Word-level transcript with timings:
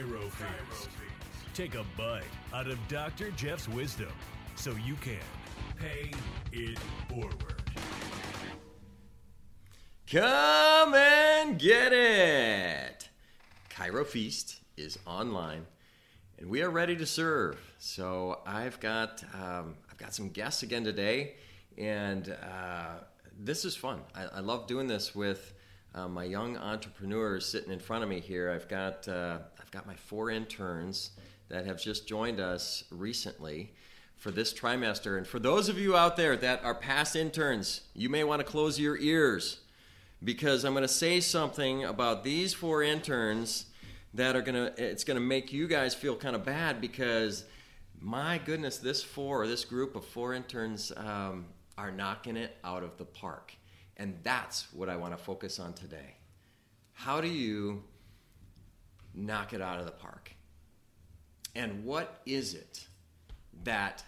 Chiro 0.00 0.30
Take 1.52 1.74
a 1.74 1.84
bite 1.94 2.22
out 2.54 2.68
of 2.68 2.78
Dr. 2.88 3.30
Jeff's 3.32 3.68
wisdom 3.68 4.08
so 4.54 4.74
you 4.86 4.94
can 4.94 5.18
pay 5.76 6.10
it 6.52 6.78
forward. 7.06 7.62
Come 10.10 10.94
and 10.94 11.58
get 11.58 11.92
it! 11.92 13.10
Chiro 13.68 14.06
Feast 14.06 14.60
is 14.78 14.98
online, 15.06 15.66
and 16.38 16.48
we 16.48 16.62
are 16.62 16.70
ready 16.70 16.96
to 16.96 17.04
serve. 17.04 17.58
So 17.78 18.40
I've 18.46 18.80
got 18.80 19.22
um, 19.34 19.74
I've 19.90 19.98
got 19.98 20.14
some 20.14 20.30
guests 20.30 20.62
again 20.62 20.82
today, 20.82 21.34
and 21.76 22.34
uh, 22.42 23.00
this 23.38 23.66
is 23.66 23.76
fun. 23.76 24.00
I, 24.14 24.24
I 24.36 24.40
love 24.40 24.66
doing 24.66 24.86
this 24.86 25.14
with 25.14 25.52
uh, 25.94 26.08
my 26.08 26.24
young 26.24 26.56
entrepreneurs 26.56 27.46
sitting 27.46 27.72
in 27.72 27.80
front 27.80 28.02
of 28.02 28.08
me 28.08 28.20
here. 28.20 28.50
I've 28.50 28.68
got 28.68 29.06
uh, 29.08 29.38
I've 29.70 29.82
got 29.82 29.86
my 29.86 29.94
four 29.94 30.30
interns 30.30 31.12
that 31.48 31.64
have 31.64 31.80
just 31.80 32.08
joined 32.08 32.40
us 32.40 32.82
recently 32.90 33.72
for 34.16 34.32
this 34.32 34.52
trimester. 34.52 35.16
And 35.16 35.24
for 35.24 35.38
those 35.38 35.68
of 35.68 35.78
you 35.78 35.96
out 35.96 36.16
there 36.16 36.36
that 36.38 36.64
are 36.64 36.74
past 36.74 37.14
interns, 37.14 37.82
you 37.94 38.08
may 38.08 38.24
want 38.24 38.40
to 38.40 38.44
close 38.44 38.80
your 38.80 38.98
ears 38.98 39.60
because 40.24 40.64
I'm 40.64 40.72
going 40.72 40.82
to 40.82 40.88
say 40.88 41.20
something 41.20 41.84
about 41.84 42.24
these 42.24 42.52
four 42.52 42.82
interns 42.82 43.66
that 44.12 44.34
are 44.34 44.42
going 44.42 44.56
to 44.56 44.74
it's 44.76 45.04
going 45.04 45.14
to 45.14 45.24
make 45.24 45.52
you 45.52 45.68
guys 45.68 45.94
feel 45.94 46.16
kind 46.16 46.34
of 46.34 46.44
bad 46.44 46.80
because 46.80 47.44
my 48.00 48.38
goodness, 48.38 48.78
this 48.78 49.04
four, 49.04 49.46
this 49.46 49.64
group 49.64 49.94
of 49.94 50.04
four 50.04 50.34
interns 50.34 50.90
um, 50.96 51.46
are 51.78 51.92
knocking 51.92 52.36
it 52.36 52.56
out 52.64 52.82
of 52.82 52.96
the 52.96 53.04
park. 53.04 53.54
And 53.96 54.18
that's 54.24 54.72
what 54.72 54.88
I 54.88 54.96
want 54.96 55.16
to 55.16 55.22
focus 55.22 55.60
on 55.60 55.74
today. 55.74 56.16
How 56.92 57.20
do 57.20 57.28
you 57.28 57.84
knock 59.14 59.52
it 59.52 59.60
out 59.60 59.78
of 59.78 59.86
the 59.86 59.92
park? 59.92 60.32
And 61.54 61.84
what 61.84 62.20
is 62.26 62.54
it 62.54 62.86
that 63.64 64.04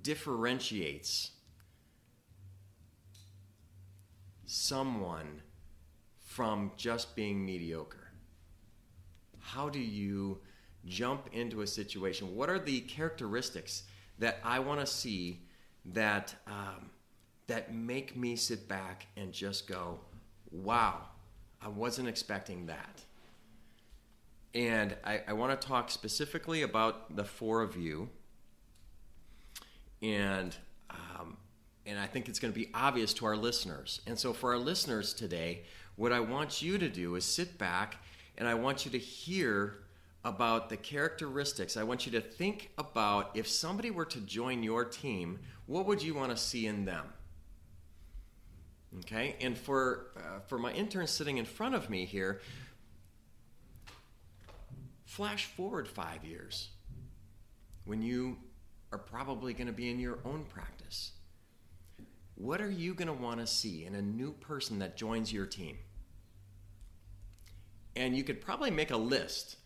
differentiates 0.00 1.32
someone 4.46 5.42
from 6.20 6.72
just 6.76 7.16
being 7.16 7.44
mediocre? 7.44 8.10
How 9.38 9.68
do 9.68 9.80
you 9.80 10.38
jump 10.86 11.28
into 11.32 11.62
a 11.62 11.66
situation? 11.66 12.34
What 12.34 12.48
are 12.48 12.58
the 12.58 12.80
characteristics 12.80 13.84
that 14.18 14.38
I 14.44 14.60
want 14.60 14.80
to 14.80 14.86
see 14.86 15.40
that 15.86 16.34
um, 16.46 16.90
that 17.48 17.74
make 17.74 18.16
me 18.16 18.36
sit 18.36 18.68
back 18.68 19.06
and 19.16 19.32
just 19.32 19.66
go, 19.66 19.98
"Wow, 20.50 21.08
I 21.60 21.68
wasn't 21.68 22.08
expecting 22.08 22.66
that." 22.66 23.02
And 24.54 24.96
I, 25.04 25.22
I 25.28 25.32
want 25.32 25.58
to 25.58 25.66
talk 25.66 25.90
specifically 25.90 26.62
about 26.62 27.16
the 27.16 27.24
four 27.24 27.62
of 27.62 27.76
you, 27.76 28.10
and 30.02 30.54
um, 30.90 31.38
and 31.86 31.98
I 31.98 32.06
think 32.06 32.28
it's 32.28 32.38
going 32.38 32.52
to 32.52 32.58
be 32.58 32.68
obvious 32.74 33.14
to 33.14 33.26
our 33.26 33.36
listeners. 33.36 34.02
And 34.06 34.18
so, 34.18 34.32
for 34.32 34.52
our 34.52 34.58
listeners 34.58 35.14
today, 35.14 35.62
what 35.96 36.12
I 36.12 36.20
want 36.20 36.60
you 36.62 36.78
to 36.78 36.88
do 36.88 37.14
is 37.14 37.24
sit 37.24 37.58
back 37.58 37.96
and 38.38 38.48
I 38.48 38.54
want 38.54 38.84
you 38.84 38.90
to 38.92 38.98
hear 38.98 39.78
about 40.24 40.68
the 40.68 40.76
characteristics. 40.76 41.76
I 41.76 41.82
want 41.82 42.06
you 42.06 42.12
to 42.12 42.20
think 42.20 42.70
about 42.78 43.30
if 43.34 43.48
somebody 43.48 43.90
were 43.90 44.04
to 44.06 44.20
join 44.20 44.62
your 44.62 44.84
team, 44.84 45.40
what 45.66 45.86
would 45.86 46.02
you 46.02 46.14
want 46.14 46.30
to 46.30 46.36
see 46.36 46.66
in 46.66 46.84
them? 46.84 47.06
Okay, 49.00 49.36
and 49.40 49.56
for 49.56 50.10
uh, 50.16 50.40
for 50.46 50.58
my 50.58 50.70
interns 50.72 51.10
sitting 51.10 51.38
in 51.38 51.46
front 51.46 51.74
of 51.74 51.88
me 51.88 52.04
here, 52.04 52.40
flash 55.12 55.44
forward 55.44 55.86
five 55.86 56.24
years 56.24 56.70
when 57.84 58.00
you 58.00 58.38
are 58.92 58.98
probably 58.98 59.52
going 59.52 59.66
to 59.66 59.72
be 59.72 59.90
in 59.90 60.00
your 60.00 60.18
own 60.24 60.42
practice. 60.44 61.12
What 62.34 62.62
are 62.62 62.70
you 62.70 62.94
going 62.94 63.08
to 63.08 63.12
want 63.12 63.38
to 63.40 63.46
see 63.46 63.84
in 63.84 63.94
a 63.94 64.00
new 64.00 64.32
person 64.32 64.78
that 64.78 64.96
joins 64.96 65.30
your 65.30 65.44
team? 65.44 65.76
And 67.94 68.16
you 68.16 68.24
could 68.24 68.40
probably 68.40 68.70
make 68.70 68.90
a 68.90 68.96
list 68.96 69.56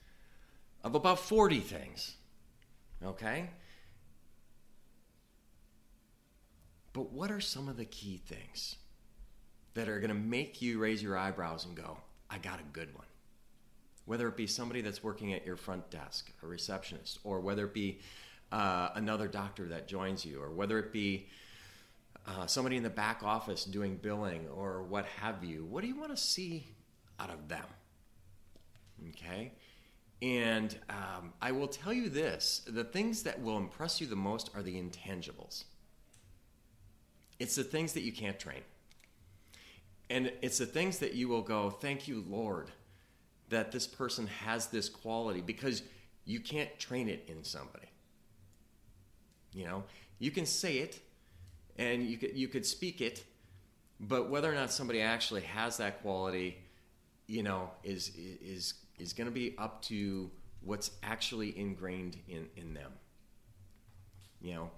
of 0.82 0.96
about 0.96 1.20
40 1.20 1.60
things. 1.60 2.16
Okay? 3.04 3.50
But 6.92 7.12
what 7.12 7.30
are 7.30 7.40
some 7.40 7.68
of 7.68 7.76
the 7.76 7.84
key 7.84 8.20
things 8.26 8.74
that 9.74 9.88
are 9.88 10.00
going 10.00 10.08
to 10.08 10.14
make 10.14 10.60
you 10.60 10.80
raise 10.80 11.00
your 11.00 11.16
eyebrows 11.16 11.64
and 11.64 11.76
go, 11.76 11.98
I 12.28 12.38
got 12.38 12.58
a 12.58 12.64
good 12.72 12.92
one? 12.96 13.06
Whether 14.06 14.28
it 14.28 14.36
be 14.36 14.46
somebody 14.46 14.80
that's 14.80 15.02
working 15.02 15.34
at 15.34 15.44
your 15.44 15.56
front 15.56 15.90
desk, 15.90 16.32
a 16.42 16.46
receptionist, 16.46 17.18
or 17.24 17.40
whether 17.40 17.64
it 17.66 17.74
be 17.74 18.00
uh, 18.52 18.90
another 18.94 19.28
doctor 19.28 19.66
that 19.68 19.88
joins 19.88 20.24
you, 20.24 20.40
or 20.40 20.50
whether 20.50 20.78
it 20.78 20.92
be 20.92 21.26
uh, 22.26 22.46
somebody 22.46 22.76
in 22.76 22.82
the 22.82 22.90
back 22.90 23.22
office 23.22 23.64
doing 23.64 23.96
billing, 23.96 24.46
or 24.48 24.82
what 24.82 25.06
have 25.20 25.44
you. 25.44 25.64
What 25.64 25.82
do 25.82 25.88
you 25.88 25.96
want 25.96 26.10
to 26.10 26.16
see 26.16 26.66
out 27.20 27.30
of 27.30 27.48
them? 27.48 27.64
Okay? 29.10 29.52
And 30.22 30.76
um, 30.88 31.32
I 31.42 31.52
will 31.52 31.68
tell 31.68 31.92
you 31.92 32.08
this 32.08 32.62
the 32.66 32.84
things 32.84 33.22
that 33.24 33.40
will 33.42 33.58
impress 33.58 34.00
you 34.00 34.06
the 34.06 34.16
most 34.16 34.50
are 34.54 34.62
the 34.62 34.80
intangibles. 34.80 35.64
It's 37.38 37.54
the 37.54 37.64
things 37.64 37.92
that 37.92 38.02
you 38.02 38.12
can't 38.12 38.38
train. 38.38 38.62
And 40.08 40.32
it's 40.40 40.58
the 40.58 40.66
things 40.66 40.98
that 41.00 41.14
you 41.14 41.28
will 41.28 41.42
go, 41.42 41.68
thank 41.68 42.08
you, 42.08 42.24
Lord, 42.28 42.70
that 43.48 43.72
this 43.72 43.86
person 43.86 44.26
has 44.26 44.68
this 44.68 44.88
quality 44.88 45.40
because 45.40 45.82
you 46.24 46.40
can't 46.40 46.76
train 46.78 47.08
it 47.08 47.24
in 47.28 47.44
somebody. 47.44 47.86
You 49.52 49.64
know, 49.64 49.84
you 50.18 50.30
can 50.30 50.46
say 50.46 50.78
it 50.78 51.00
and 51.78 52.04
you 52.06 52.18
could, 52.18 52.36
you 52.36 52.48
could 52.48 52.66
speak 52.66 53.00
it, 53.00 53.24
but 54.00 54.28
whether 54.28 54.50
or 54.50 54.54
not 54.54 54.72
somebody 54.72 55.00
actually 55.00 55.42
has 55.42 55.76
that 55.78 56.02
quality, 56.02 56.58
you 57.26 57.42
know, 57.42 57.70
is, 57.82 58.10
is, 58.16 58.74
is 58.98 59.12
going 59.12 59.26
to 59.26 59.32
be 59.32 59.54
up 59.58 59.82
to 59.82 60.30
what's 60.62 60.90
actually 61.02 61.56
ingrained 61.56 62.18
in, 62.28 62.48
in 62.56 62.74
them. 62.74 62.92
You 64.40 64.54
know, 64.54 64.70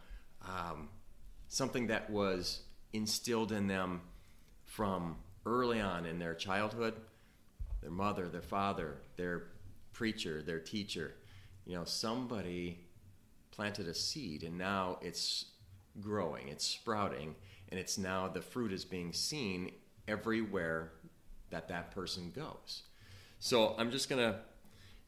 um, 0.47 0.89
something 1.49 1.89
that 1.89 2.11
was 2.11 2.61
instilled 2.93 3.53
in 3.53 3.67
them 3.67 4.03
from 4.65 5.17
early 5.47 5.81
on 5.81 6.05
in 6.07 6.19
their 6.19 6.35
childhood 6.35 6.95
their 7.81 7.91
mother, 7.91 8.29
their 8.29 8.43
father, 8.43 8.99
their 9.17 9.45
preacher, 9.93 10.43
their 10.43 10.61
teacher. 10.61 11.15
You 11.67 11.75
know, 11.75 11.85
somebody 11.85 12.81
planted 13.51 13.89
a 13.89 13.95
seed 13.95 14.43
and 14.43 14.57
now 14.57 14.99
it's 15.03 15.47
growing, 16.01 16.49
it's 16.49 16.65
sprouting, 16.65 17.35
and 17.71 17.79
it's 17.79 17.99
now 17.99 18.29
the 18.29 18.41
fruit 18.41 18.73
is 18.73 18.85
being 18.85 19.13
seen 19.13 19.73
everywhere 20.07 20.93
that 21.51 21.69
that 21.69 21.91
person 21.91 22.33
goes. 22.35 22.83
So 23.41 23.75
I'm 23.79 23.91
just 23.91 24.09
going 24.09 24.23
to, 24.23 24.39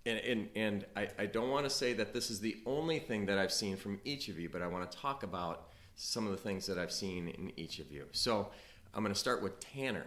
and, 0.07 0.19
and, 0.19 0.49
and 0.55 0.87
I, 0.97 1.09
I 1.19 1.27
don't 1.27 1.51
want 1.51 1.65
to 1.65 1.71
say 1.71 1.93
that 1.95 2.13
this 2.13 2.31
is 2.31 2.41
the 2.41 2.57
only 2.67 2.99
thing 2.99 3.27
that 3.27 3.39
I've 3.39 3.53
seen 3.53 3.77
from 3.77 4.01
each 4.05 4.29
of 4.29 4.39
you, 4.39 4.49
but 4.49 4.63
I 4.63 4.67
want 4.67 4.91
to 4.91 4.97
talk 4.99 5.23
about 5.23 5.69
some 5.97 6.27
of 6.27 6.33
the 6.33 6.39
things 6.39 6.67
that 6.67 6.79
I've 6.79 6.93
seen 6.93 7.29
in 7.29 7.53
each 7.57 7.79
of 7.79 7.91
you. 7.91 8.07
So 8.13 8.51
I'm 8.95 9.03
going 9.03 9.15
to 9.15 9.19
start 9.19 9.43
with 9.43 9.61
Tanner. 9.61 10.07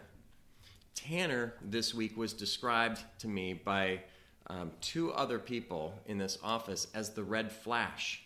Tanner 0.96 1.54
this 1.62 1.94
week 1.94 2.18
was 2.18 2.34
described 2.34 3.02
to 3.20 3.28
me 3.28 3.54
by 3.54 4.02
um, 4.48 4.72
two 4.82 5.12
other 5.14 5.40
people 5.40 6.00
in 6.06 6.18
this 6.18 6.38
office 6.44 6.88
as 6.94 7.12
the 7.12 7.24
red 7.24 7.52
flash. 7.52 8.24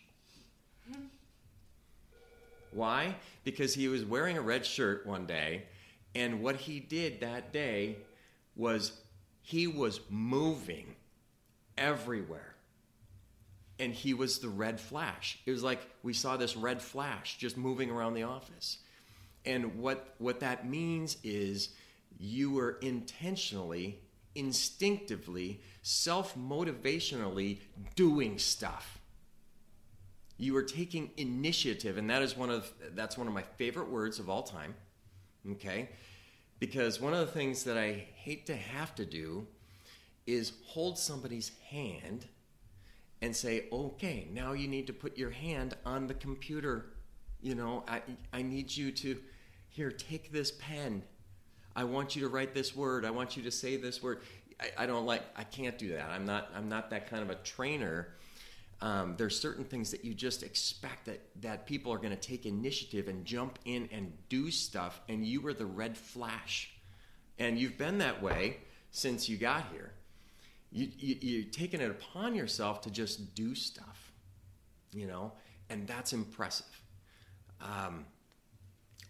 Why? 2.72 3.16
Because 3.44 3.74
he 3.74 3.88
was 3.88 4.04
wearing 4.06 4.38
a 4.38 4.42
red 4.42 4.66
shirt 4.66 5.06
one 5.06 5.26
day, 5.26 5.64
and 6.14 6.42
what 6.42 6.56
he 6.56 6.80
did 6.80 7.22
that 7.22 7.54
day 7.54 7.98
was 8.56 8.92
he 9.42 9.68
was 9.68 10.02
moving 10.10 10.96
everywhere. 11.78 12.56
And 13.80 13.94
he 13.94 14.14
was 14.14 14.40
the 14.40 14.50
red 14.50 14.80
flash. 14.80 15.40
It 15.46 15.52
was 15.52 15.64
like 15.64 15.80
we 16.02 16.14
saw 16.14 16.36
this 16.36 16.58
red 16.58 16.82
flash 16.82 17.38
just 17.38 17.58
moving 17.58 17.92
around 17.92 18.16
the 18.16 18.24
office. 18.24 18.80
And 19.46 19.80
what, 19.80 20.16
what 20.18 20.40
that 20.40 20.68
means 20.68 21.18
is 21.24 21.70
you 22.20 22.52
were 22.52 22.78
intentionally, 22.82 24.00
instinctively, 24.36 25.62
self 25.82 26.36
motivationally 26.36 27.60
doing 27.96 28.40
stuff. 28.40 29.00
You 30.38 30.54
were 30.54 30.64
taking 30.64 31.12
initiative, 31.18 31.98
and 31.98 32.10
that 32.10 32.22
is 32.22 32.38
one 32.38 32.50
of 32.50 32.72
that's 32.96 33.18
one 33.18 33.28
of 33.28 33.34
my 33.34 33.44
favorite 33.44 33.90
words 33.90 34.20
of 34.20 34.30
all 34.30 34.44
time. 34.44 34.76
Okay? 35.52 35.90
Because 36.60 37.00
one 37.00 37.14
of 37.14 37.20
the 37.20 37.32
things 37.32 37.64
that 37.66 37.78
I 37.78 38.08
hate 38.16 38.46
to 38.48 38.56
have 38.56 38.96
to 38.96 39.06
do 39.06 39.48
is 40.26 40.54
hold 40.66 40.98
somebody's 40.98 41.52
hand 41.70 42.28
and 43.22 43.36
say, 43.36 43.68
okay, 43.72 44.28
now 44.32 44.54
you 44.54 44.68
need 44.68 44.88
to 44.88 44.94
put 44.94 45.18
your 45.18 45.30
hand 45.30 45.76
on 45.86 46.08
the 46.08 46.14
computer. 46.14 46.88
You 47.42 47.56
know, 47.56 47.84
I, 47.88 48.02
I 48.34 48.42
need 48.42 48.76
you 48.76 48.92
to, 48.92 49.18
here, 49.70 49.92
take 49.92 50.32
this 50.32 50.52
pen 50.52 51.04
I 51.78 51.84
want 51.84 52.16
you 52.16 52.24
to 52.24 52.28
write 52.28 52.56
this 52.56 52.76
word. 52.76 53.06
I 53.06 53.12
want 53.12 53.38
you 53.38 53.44
to 53.44 53.52
say 53.52 53.78
this 53.78 54.02
word. 54.02 54.22
I, 54.60 54.84
I 54.84 54.86
don't 54.88 55.06
like. 55.06 55.22
I 55.36 55.44
can't 55.44 55.78
do 55.78 55.90
that. 55.94 56.10
I'm 56.10 56.26
not. 56.26 56.50
I'm 56.56 56.68
not 56.68 56.90
that 56.90 57.08
kind 57.10 57.22
of 57.22 57.30
a 57.30 57.36
trainer. 57.36 58.10
Um, 58.82 59.16
there's 59.18 59.40
certain 59.40 59.64
things 59.64 59.92
that 59.92 60.04
you 60.04 60.16
just 60.16 60.42
expect 60.42 61.06
that 61.06 61.22
that 61.42 61.68
people 61.68 61.94
are 61.94 62.00
going 62.00 62.10
to 62.10 62.16
take 62.16 62.48
initiative 62.48 63.08
and 63.08 63.24
jump 63.26 63.60
in 63.66 63.88
and 63.92 64.12
do 64.28 64.50
stuff, 64.50 65.02
and 65.08 65.24
you 65.24 65.40
were 65.40 65.54
the 65.54 65.68
red 65.68 65.96
flash, 65.96 66.72
and 67.38 67.60
you've 67.60 67.78
been 67.78 68.00
that 68.00 68.24
way 68.24 68.58
since 68.90 69.30
you 69.30 69.38
got 69.38 69.66
here. 69.72 69.92
You, 70.72 70.90
you 70.98 71.16
you're 71.22 71.52
taking 71.52 71.80
it 71.80 71.92
upon 71.92 72.34
yourself 72.34 72.82
to 72.82 72.92
just 72.92 73.36
do 73.36 73.54
stuff, 73.54 74.12
you 74.94 75.06
know, 75.06 75.34
and 75.70 75.88
that's 75.88 76.12
impressive. 76.12 76.82
Um, 77.62 78.06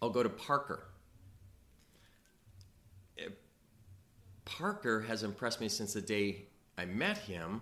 I'll 0.01 0.09
go 0.09 0.21
to 0.21 0.29
Parker. 0.29 0.83
Uh, 3.19 3.29
Parker 4.47 5.01
has 5.01 5.23
impressed 5.23 5.59
me 5.59 5.67
since 5.67 5.93
the 5.93 6.01
day 6.01 6.45
I 6.77 6.85
met 6.85 7.17
him. 7.17 7.61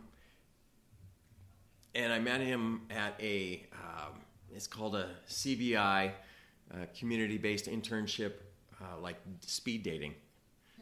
And 1.95 2.13
I 2.13 2.19
met 2.19 2.41
him 2.41 2.81
at 2.89 3.15
a, 3.19 3.65
um, 3.73 4.19
it's 4.53 4.67
called 4.67 4.95
a 4.95 5.09
CBI, 5.27 6.11
uh, 6.73 6.77
community 6.97 7.37
based 7.37 7.65
internship, 7.65 8.33
uh, 8.81 8.99
like 8.99 9.17
speed 9.41 9.83
dating. 9.83 10.13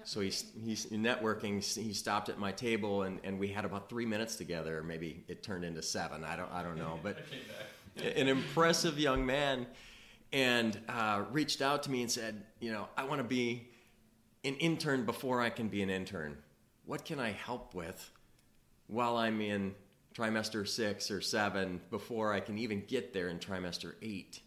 So 0.06 0.20
he's, 0.20 0.52
he's 0.62 0.88
networking. 0.88 1.64
He 1.64 1.94
stopped 1.94 2.28
at 2.28 2.38
my 2.38 2.52
table 2.52 3.04
and, 3.04 3.22
and 3.24 3.40
we 3.40 3.48
had 3.48 3.64
about 3.64 3.90
three 3.90 4.06
minutes 4.06 4.36
together. 4.36 4.84
Maybe 4.84 5.24
it 5.30 5.44
turned 5.44 5.64
into 5.64 5.82
seven. 5.82 6.26
I 6.26 6.36
don't, 6.36 6.52
I 6.52 6.64
don't 6.64 6.78
know. 6.78 7.00
But 7.02 7.20
an 8.04 8.28
impressive 8.28 9.00
young 9.00 9.26
man 9.26 9.66
and 10.34 10.78
uh, 10.90 11.24
reached 11.32 11.62
out 11.62 11.84
to 11.84 11.92
me 11.92 12.02
and 12.02 12.12
said, 12.12 12.44
you 12.60 12.74
know, 12.74 12.90
I 12.98 13.06
want 13.06 13.20
to 13.20 13.24
be 13.24 13.70
an 14.44 14.56
intern 14.56 15.06
before 15.06 15.42
I 15.42 15.50
can 15.50 15.70
be 15.70 15.82
an 15.82 15.90
intern. 15.90 16.38
What 16.86 17.06
can 17.06 17.20
I 17.20 17.32
help 17.32 17.74
with 17.74 18.12
while 18.88 19.16
I'm 19.16 19.40
in 19.42 19.74
trimester 20.14 20.68
six 20.68 21.10
or 21.10 21.22
seven 21.22 21.82
before 21.90 22.34
I 22.34 22.40
can 22.40 22.58
even 22.58 22.84
get 22.86 23.14
there 23.14 23.30
in 23.30 23.40
trimester 23.40 23.94
eight? 24.02 24.42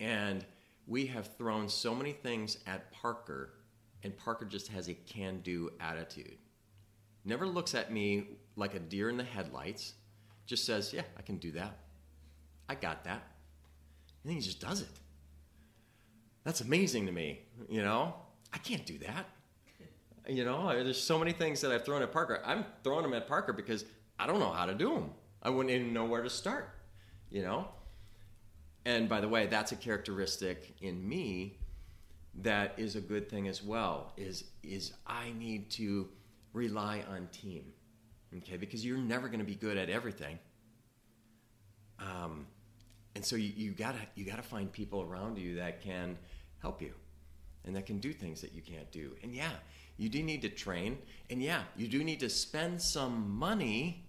And 0.00 0.44
we 0.86 1.06
have 1.06 1.36
thrown 1.36 1.68
so 1.68 1.94
many 1.94 2.12
things 2.12 2.58
at 2.66 2.90
Parker, 2.92 3.54
and 4.02 4.16
Parker 4.16 4.44
just 4.44 4.68
has 4.68 4.88
a 4.88 4.94
can 4.94 5.40
do 5.40 5.70
attitude. 5.80 6.38
Never 7.24 7.46
looks 7.46 7.74
at 7.74 7.92
me 7.92 8.26
like 8.56 8.74
a 8.74 8.80
deer 8.80 9.08
in 9.08 9.16
the 9.16 9.24
headlights, 9.24 9.94
just 10.46 10.64
says, 10.64 10.92
Yeah, 10.92 11.02
I 11.16 11.22
can 11.22 11.36
do 11.36 11.52
that. 11.52 11.78
I 12.68 12.74
got 12.74 13.04
that. 13.04 13.22
And 14.22 14.30
then 14.30 14.34
he 14.34 14.40
just 14.40 14.60
does 14.60 14.80
it. 14.80 14.88
That's 16.44 16.60
amazing 16.60 17.06
to 17.06 17.12
me, 17.12 17.42
you 17.68 17.82
know? 17.82 18.14
I 18.52 18.58
can't 18.58 18.84
do 18.86 18.98
that. 18.98 19.26
You 20.28 20.44
know, 20.44 20.68
there's 20.84 21.02
so 21.02 21.18
many 21.18 21.32
things 21.32 21.60
that 21.62 21.72
I've 21.72 21.84
thrown 21.84 22.02
at 22.02 22.12
Parker. 22.12 22.40
I'm 22.44 22.64
throwing 22.84 23.02
them 23.02 23.14
at 23.14 23.26
Parker 23.26 23.52
because 23.52 23.84
I 24.18 24.26
don't 24.26 24.38
know 24.38 24.52
how 24.52 24.66
to 24.66 24.74
do 24.74 24.94
them. 24.94 25.10
I 25.42 25.50
wouldn't 25.50 25.74
even 25.74 25.92
know 25.92 26.04
where 26.04 26.22
to 26.22 26.30
start, 26.30 26.70
you 27.30 27.42
know? 27.42 27.66
And 28.84 29.08
by 29.08 29.20
the 29.20 29.28
way, 29.28 29.46
that's 29.46 29.72
a 29.72 29.76
characteristic 29.76 30.74
in 30.80 31.08
me 31.08 31.58
that 32.42 32.74
is 32.76 32.96
a 32.96 33.00
good 33.00 33.28
thing 33.28 33.46
as 33.48 33.62
well 33.62 34.12
is 34.16 34.44
is 34.62 34.92
I 35.06 35.32
need 35.38 35.70
to 35.72 36.08
rely 36.52 37.04
on 37.10 37.28
team. 37.32 37.64
Okay? 38.38 38.56
Because 38.56 38.84
you're 38.84 38.98
never 38.98 39.28
going 39.28 39.40
to 39.40 39.46
be 39.46 39.54
good 39.54 39.76
at 39.76 39.90
everything. 39.90 40.38
Um, 41.98 42.46
and 43.14 43.24
so 43.24 43.36
you, 43.36 43.52
you 43.54 43.72
gotta 43.72 43.98
you 44.14 44.24
gotta 44.24 44.42
find 44.42 44.72
people 44.72 45.02
around 45.02 45.38
you 45.38 45.56
that 45.56 45.82
can 45.82 46.16
help 46.60 46.80
you 46.80 46.94
and 47.64 47.74
that 47.76 47.86
can 47.86 47.98
do 47.98 48.12
things 48.12 48.40
that 48.40 48.52
you 48.52 48.62
can't 48.62 48.90
do. 48.90 49.12
And 49.22 49.34
yeah, 49.34 49.52
you 49.96 50.08
do 50.08 50.22
need 50.22 50.42
to 50.42 50.48
train, 50.48 50.98
and 51.30 51.42
yeah, 51.42 51.62
you 51.76 51.88
do 51.88 52.02
need 52.02 52.20
to 52.20 52.28
spend 52.28 52.80
some 52.80 53.30
money 53.30 54.04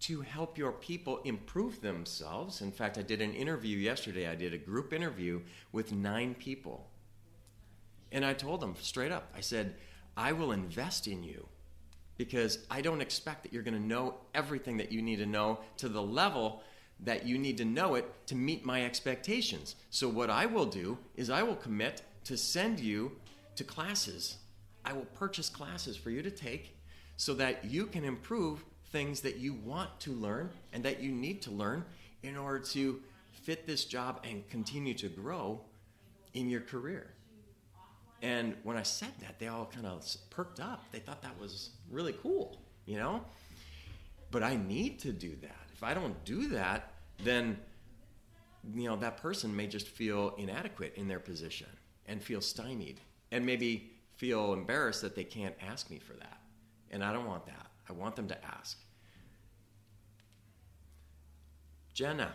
to 0.00 0.20
help 0.20 0.56
your 0.56 0.72
people 0.72 1.20
improve 1.24 1.80
themselves. 1.80 2.60
In 2.60 2.70
fact, 2.70 2.98
I 2.98 3.02
did 3.02 3.20
an 3.20 3.34
interview 3.34 3.76
yesterday. 3.76 4.28
I 4.28 4.36
did 4.36 4.54
a 4.54 4.58
group 4.58 4.92
interview 4.92 5.40
with 5.72 5.92
nine 5.92 6.34
people. 6.34 6.88
And 8.12 8.24
I 8.24 8.32
told 8.32 8.60
them 8.60 8.74
straight 8.80 9.10
up, 9.10 9.32
I 9.36 9.40
said, 9.40 9.74
I 10.16 10.32
will 10.32 10.52
invest 10.52 11.08
in 11.08 11.24
you 11.24 11.48
because 12.16 12.60
I 12.70 12.80
don't 12.80 13.00
expect 13.00 13.42
that 13.42 13.52
you're 13.52 13.62
going 13.62 13.74
to 13.74 13.86
know 13.86 14.14
everything 14.34 14.76
that 14.78 14.92
you 14.92 15.02
need 15.02 15.16
to 15.16 15.26
know 15.26 15.60
to 15.78 15.88
the 15.88 16.02
level 16.02 16.62
that 17.00 17.26
you 17.26 17.38
need 17.38 17.56
to 17.58 17.64
know 17.64 17.94
it 17.94 18.12
to 18.26 18.34
meet 18.34 18.64
my 18.64 18.84
expectations. 18.84 19.76
So, 19.90 20.08
what 20.08 20.30
I 20.30 20.46
will 20.46 20.66
do 20.66 20.98
is 21.16 21.30
I 21.30 21.44
will 21.44 21.54
commit 21.54 22.02
to 22.24 22.36
send 22.36 22.80
you 22.80 23.12
to 23.56 23.64
classes. 23.64 24.38
I 24.84 24.92
will 24.92 25.06
purchase 25.06 25.48
classes 25.48 25.96
for 25.96 26.10
you 26.10 26.22
to 26.22 26.30
take 26.30 26.76
so 27.16 27.34
that 27.34 27.64
you 27.64 27.86
can 27.86 28.04
improve 28.04 28.64
things 28.90 29.20
that 29.20 29.36
you 29.36 29.54
want 29.64 29.90
to 30.00 30.12
learn 30.12 30.50
and 30.72 30.82
that 30.84 31.00
you 31.00 31.10
need 31.10 31.42
to 31.42 31.50
learn 31.50 31.84
in 32.22 32.36
order 32.36 32.60
to 32.60 33.00
fit 33.32 33.66
this 33.66 33.84
job 33.84 34.24
and 34.28 34.48
continue 34.48 34.94
to 34.94 35.08
grow 35.08 35.60
in 36.34 36.48
your 36.48 36.60
career. 36.60 37.10
And 38.22 38.54
when 38.62 38.76
I 38.76 38.82
said 38.82 39.12
that, 39.20 39.38
they 39.38 39.48
all 39.48 39.66
kind 39.66 39.86
of 39.86 40.04
perked 40.30 40.60
up. 40.60 40.84
They 40.90 40.98
thought 40.98 41.22
that 41.22 41.38
was 41.40 41.70
really 41.90 42.14
cool, 42.22 42.60
you 42.86 42.96
know? 42.96 43.22
But 44.30 44.42
I 44.42 44.56
need 44.56 44.98
to 45.00 45.12
do 45.12 45.36
that. 45.42 45.66
If 45.72 45.82
I 45.82 45.94
don't 45.94 46.24
do 46.24 46.48
that, 46.48 46.92
then 47.22 47.58
you 48.74 48.88
know 48.88 48.96
that 48.96 49.16
person 49.18 49.54
may 49.54 49.66
just 49.66 49.88
feel 49.88 50.34
inadequate 50.36 50.94
in 50.96 51.08
their 51.08 51.20
position 51.20 51.68
and 52.08 52.22
feel 52.22 52.40
stymied 52.40 53.00
and 53.30 53.44
maybe 53.46 53.92
feel 54.16 54.52
embarrassed 54.52 55.02
that 55.02 55.14
they 55.14 55.24
can't 55.24 55.54
ask 55.70 55.90
me 55.90 55.98
for 55.98 56.14
that. 56.14 56.40
And 56.90 57.04
I 57.04 57.12
don't 57.12 57.26
want 57.26 57.46
that. 57.46 57.66
I 57.88 57.92
want 57.92 58.16
them 58.16 58.28
to 58.28 58.44
ask. 58.44 58.78
Jenna. 61.94 62.32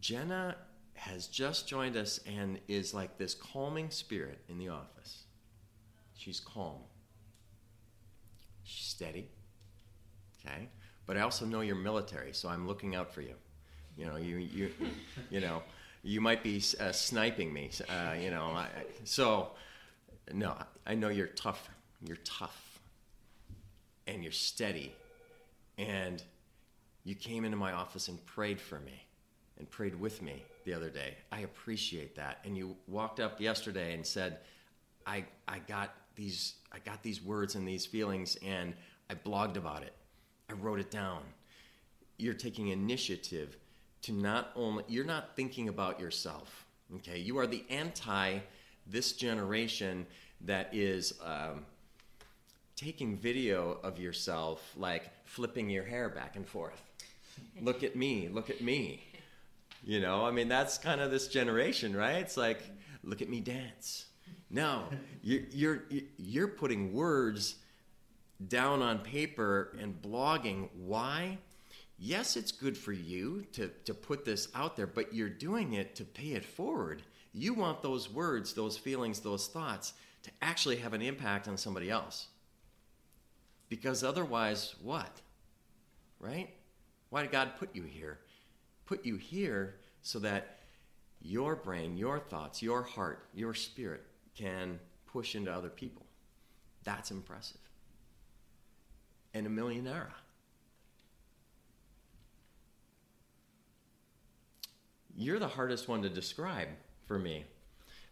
Jenna 0.00 0.56
has 0.94 1.26
just 1.26 1.66
joined 1.66 1.96
us 1.96 2.20
and 2.26 2.58
is 2.68 2.94
like 2.94 3.18
this 3.18 3.34
calming 3.34 3.90
spirit 3.90 4.38
in 4.48 4.58
the 4.58 4.68
office. 4.68 5.24
She's 6.16 6.40
calm. 6.40 6.78
She's 8.62 8.86
steady. 8.86 9.28
Okay? 10.40 10.68
But 11.06 11.16
I 11.16 11.20
also 11.20 11.44
know 11.44 11.60
you're 11.60 11.74
military, 11.74 12.32
so 12.32 12.48
I'm 12.48 12.66
looking 12.66 12.94
out 12.94 13.12
for 13.12 13.20
you. 13.20 13.34
You 13.96 14.06
know, 14.06 14.16
you 14.16 14.36
you 14.38 14.70
you 15.30 15.40
know, 15.40 15.62
you 16.04 16.20
might 16.20 16.42
be 16.42 16.62
uh, 16.78 16.92
sniping 16.92 17.52
me. 17.52 17.70
Uh, 17.88 18.12
you 18.20 18.30
know, 18.30 18.44
I, 18.44 18.68
so 19.04 19.50
no, 20.32 20.54
I 20.86 20.94
know 20.94 21.08
you're 21.08 21.26
tough. 21.28 21.70
You're 22.06 22.18
tough, 22.18 22.78
and 24.06 24.22
you're 24.22 24.32
steady, 24.32 24.94
and 25.78 26.22
you 27.04 27.14
came 27.14 27.46
into 27.46 27.56
my 27.56 27.72
office 27.72 28.08
and 28.08 28.24
prayed 28.26 28.60
for 28.60 28.78
me, 28.80 29.06
and 29.58 29.68
prayed 29.70 29.98
with 29.98 30.20
me 30.20 30.44
the 30.66 30.74
other 30.74 30.90
day. 30.90 31.16
I 31.32 31.40
appreciate 31.40 32.14
that. 32.16 32.40
And 32.44 32.56
you 32.56 32.76
walked 32.86 33.20
up 33.20 33.40
yesterday 33.40 33.94
and 33.94 34.06
said, 34.06 34.40
"I 35.06 35.24
I 35.48 35.60
got 35.60 35.94
these 36.14 36.54
I 36.70 36.78
got 36.80 37.02
these 37.02 37.22
words 37.22 37.54
and 37.54 37.66
these 37.66 37.86
feelings, 37.86 38.36
and 38.44 38.74
I 39.08 39.14
blogged 39.14 39.56
about 39.56 39.82
it." 39.82 39.94
I 40.50 40.52
wrote 40.52 40.80
it 40.80 40.90
down. 40.90 41.22
You're 42.18 42.34
taking 42.34 42.68
initiative 42.68 43.56
to 44.04 44.12
not 44.12 44.50
only, 44.54 44.84
you're 44.86 45.04
not 45.04 45.34
thinking 45.34 45.68
about 45.68 45.98
yourself, 45.98 46.66
okay? 46.96 47.18
You 47.18 47.38
are 47.38 47.46
the 47.46 47.64
anti 47.70 48.38
this 48.86 49.12
generation 49.12 50.06
that 50.42 50.68
is 50.74 51.14
um, 51.24 51.64
taking 52.76 53.16
video 53.16 53.78
of 53.82 53.98
yourself, 53.98 54.74
like 54.76 55.10
flipping 55.24 55.70
your 55.70 55.84
hair 55.84 56.10
back 56.10 56.36
and 56.36 56.46
forth. 56.46 56.82
look 57.62 57.82
at 57.82 57.96
me, 57.96 58.28
look 58.28 58.50
at 58.50 58.60
me. 58.60 59.02
You 59.82 60.00
know, 60.00 60.26
I 60.26 60.30
mean, 60.30 60.48
that's 60.48 60.76
kind 60.76 61.00
of 61.00 61.10
this 61.10 61.28
generation, 61.28 61.96
right? 61.96 62.16
It's 62.16 62.36
like, 62.36 62.60
look 63.02 63.22
at 63.22 63.30
me 63.30 63.40
dance. 63.40 64.04
No, 64.50 64.84
you're, 65.22 65.42
you're, 65.50 65.82
you're 66.18 66.48
putting 66.48 66.92
words 66.92 67.56
down 68.48 68.82
on 68.82 68.98
paper 68.98 69.74
and 69.80 70.00
blogging. 70.00 70.68
Why? 70.74 71.38
Yes, 72.06 72.36
it's 72.36 72.52
good 72.52 72.76
for 72.76 72.92
you 72.92 73.46
to, 73.52 73.68
to 73.86 73.94
put 73.94 74.26
this 74.26 74.48
out 74.54 74.76
there, 74.76 74.86
but 74.86 75.14
you're 75.14 75.30
doing 75.30 75.72
it 75.72 75.94
to 75.94 76.04
pay 76.04 76.32
it 76.32 76.44
forward. 76.44 77.02
You 77.32 77.54
want 77.54 77.80
those 77.80 78.12
words, 78.12 78.52
those 78.52 78.76
feelings, 78.76 79.20
those 79.20 79.46
thoughts 79.46 79.94
to 80.24 80.30
actually 80.42 80.76
have 80.76 80.92
an 80.92 81.00
impact 81.00 81.48
on 81.48 81.56
somebody 81.56 81.90
else. 81.90 82.26
Because 83.70 84.04
otherwise, 84.04 84.74
what? 84.82 85.22
Right? 86.20 86.50
Why 87.08 87.22
did 87.22 87.32
God 87.32 87.52
put 87.58 87.74
you 87.74 87.84
here? 87.84 88.18
Put 88.84 89.06
you 89.06 89.16
here 89.16 89.76
so 90.02 90.18
that 90.18 90.58
your 91.22 91.56
brain, 91.56 91.96
your 91.96 92.18
thoughts, 92.18 92.62
your 92.62 92.82
heart, 92.82 93.28
your 93.32 93.54
spirit 93.54 94.02
can 94.36 94.78
push 95.06 95.34
into 95.34 95.50
other 95.50 95.70
people. 95.70 96.04
That's 96.82 97.10
impressive 97.10 97.62
and 99.32 99.46
a 99.46 99.50
millionaire. 99.50 100.10
You're 105.16 105.38
the 105.38 105.48
hardest 105.48 105.88
one 105.88 106.02
to 106.02 106.08
describe 106.08 106.68
for 107.06 107.18
me 107.18 107.44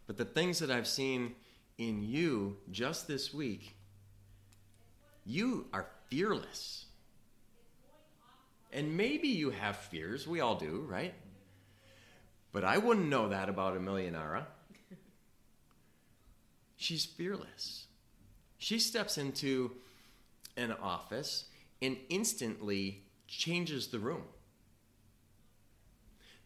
But 0.07 0.17
the 0.17 0.25
things 0.25 0.59
that 0.61 0.71
I've 0.71 0.87
seen 0.87 1.35
in 1.79 2.03
you 2.03 2.59
just 2.71 3.09
this 3.09 3.33
week, 3.33 3.77
you 5.25 5.67
are 5.73 5.87
fearless. 6.09 6.87
And 8.73 8.97
maybe 8.97 9.29
you 9.29 9.51
have 9.51 9.77
fears. 9.77 10.27
We 10.27 10.41
all 10.41 10.57
do, 10.57 10.85
right? 10.89 11.15
But 12.53 12.65
I 12.65 12.79
wouldn't 12.79 13.09
know 13.09 13.29
that 13.29 13.49
about 13.49 13.77
Emilianara. 13.77 14.45
She's 16.77 17.05
fearless. 17.05 17.87
She 18.59 18.79
steps 18.79 19.19
into 19.19 19.73
an 20.57 20.73
office 20.73 21.47
and 21.81 21.97
instantly 22.09 23.03
changes 23.27 23.89
the 23.89 23.99
room. 23.99 24.23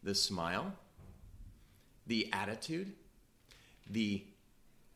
The 0.03 0.15
smile, 0.15 0.73
the 2.07 2.29
attitude, 2.33 2.93
the 3.91 4.23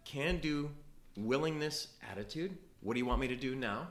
can 0.05 0.39
do 0.39 0.71
willingness 1.17 1.89
attitude. 2.11 2.57
What 2.81 2.95
do 2.95 3.01
you 3.01 3.07
want 3.07 3.21
me 3.21 3.29
to 3.29 3.37
do 3.37 3.55
now? 3.55 3.89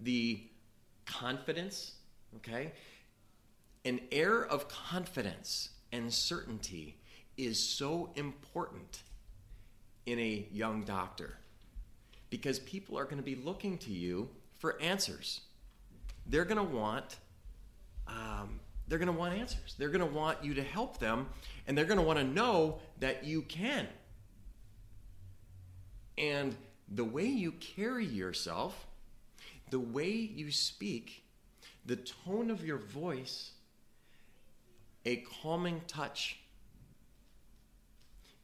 The 0.00 0.40
confidence, 1.06 1.92
okay? 2.36 2.72
An 3.84 4.00
air 4.10 4.44
of 4.44 4.68
confidence 4.68 5.70
and 5.92 6.12
certainty 6.12 6.96
is 7.36 7.58
so 7.58 8.10
important 8.14 9.02
in 10.06 10.18
a 10.18 10.46
young 10.52 10.82
doctor 10.84 11.38
because 12.30 12.58
people 12.60 12.98
are 12.98 13.04
going 13.04 13.18
to 13.18 13.22
be 13.22 13.34
looking 13.34 13.78
to 13.78 13.90
you 13.90 14.28
for 14.58 14.80
answers. 14.80 15.42
They're 16.26 16.44
going 16.44 16.64
to 16.66 16.76
want 16.76 17.16
um, 18.06 18.60
they're 18.92 18.98
going 18.98 19.06
to 19.06 19.18
want 19.18 19.32
answers. 19.32 19.74
They're 19.78 19.88
going 19.88 20.06
to 20.06 20.14
want 20.14 20.44
you 20.44 20.52
to 20.52 20.62
help 20.62 20.98
them, 20.98 21.26
and 21.66 21.78
they're 21.78 21.86
going 21.86 21.98
to 21.98 22.04
want 22.04 22.18
to 22.18 22.26
know 22.26 22.78
that 23.00 23.24
you 23.24 23.40
can. 23.40 23.88
And 26.18 26.54
the 26.90 27.02
way 27.02 27.24
you 27.24 27.52
carry 27.52 28.04
yourself, 28.04 28.86
the 29.70 29.80
way 29.80 30.10
you 30.10 30.52
speak, 30.52 31.24
the 31.86 31.96
tone 31.96 32.50
of 32.50 32.66
your 32.66 32.76
voice, 32.76 33.52
a 35.06 35.24
calming 35.40 35.80
touch 35.86 36.40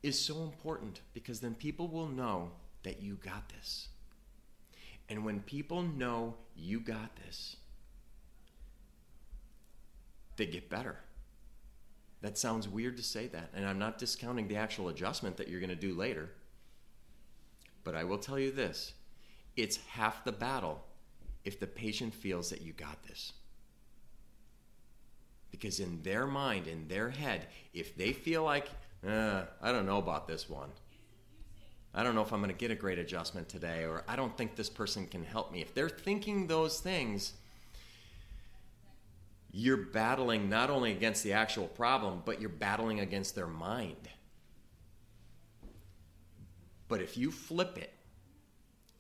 is 0.03 0.19
so 0.19 0.45
important 0.45 1.03
because 1.13 1.41
then 1.41 1.53
people 1.57 1.89
will 1.89 2.09
know 2.09 2.53
that 2.85 3.03
you 3.03 3.17
got 3.17 3.51
this. 3.51 3.89
And 5.11 5.27
when 5.27 5.41
people 5.41 5.83
know 5.83 6.37
you 6.57 6.81
got 6.81 7.17
this, 7.27 7.58
they 10.39 10.47
get 10.47 10.71
better. 10.71 10.97
That 12.23 12.39
sounds 12.39 12.67
weird 12.67 12.97
to 12.97 13.03
say 13.03 13.27
that, 13.29 13.51
and 13.55 13.67
I'm 13.67 13.79
not 13.79 13.99
discounting 13.99 14.49
the 14.49 14.57
actual 14.57 14.89
adjustment 14.89 15.37
that 15.37 15.49
you're 15.49 15.61
going 15.61 15.69
to 15.71 15.77
do 15.77 15.95
later. 15.95 16.31
But 17.85 17.95
I 17.95 18.05
will 18.05 18.19
tell 18.19 18.39
you 18.39 18.51
this 18.51 18.95
it's 19.57 19.77
half 19.89 20.25
the 20.25 20.33
battle 20.33 20.85
if 21.45 21.61
the 21.61 21.67
patient 21.67 22.15
feels 22.15 22.51
that 22.51 22.63
you 22.63 22.73
got 22.73 23.03
this. 23.05 23.33
Because 25.51 25.81
in 25.81 26.03
their 26.03 26.27
mind, 26.27 26.67
in 26.67 26.89
their 26.89 27.11
head, 27.11 27.47
if 27.73 27.97
they 27.97 28.13
feel 28.13 28.43
like, 28.43 28.69
uh, 29.07 29.43
I 29.63 29.73
don't 29.73 29.87
know 29.87 29.99
about 29.99 30.29
this 30.29 30.49
one, 30.49 30.71
I 31.95 32.03
don't 32.03 32.15
know 32.15 32.23
if 32.23 32.33
I'm 32.33 32.41
going 32.41 32.53
to 32.53 32.57
get 32.57 32.71
a 32.71 32.77
great 32.77 32.99
adjustment 32.99 33.49
today, 33.49 33.85
or 33.85 34.05
I 34.07 34.15
don't 34.15 34.37
think 34.37 34.57
this 34.57 34.69
person 34.69 35.07
can 35.07 35.25
help 35.25 35.51
me. 35.51 35.63
If 35.63 35.75
they're 35.75 35.89
thinking 35.89 36.47
those 36.47 36.81
things, 36.81 37.33
you're 39.59 39.77
battling 39.77 40.49
not 40.49 40.71
only 40.71 40.93
against 40.93 41.25
the 41.25 41.33
actual 41.33 41.67
problem, 41.67 42.23
but 42.25 42.41
you're 42.41 42.49
battling 42.49 43.01
against 43.01 43.35
their 43.35 43.49
mind. 43.49 44.09
But 46.87 47.03
if 47.03 47.17
you 47.17 47.33
flip 47.33 47.77
it 47.77 47.93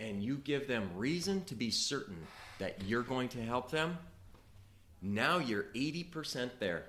and 0.00 0.20
you 0.20 0.36
give 0.38 0.66
them 0.66 0.90
reason 0.96 1.44
to 1.44 1.54
be 1.54 1.70
certain 1.70 2.18
that 2.58 2.82
you're 2.84 3.04
going 3.04 3.28
to 3.30 3.42
help 3.42 3.70
them, 3.70 3.98
now 5.00 5.38
you're 5.38 5.66
80% 5.76 6.50
there. 6.58 6.86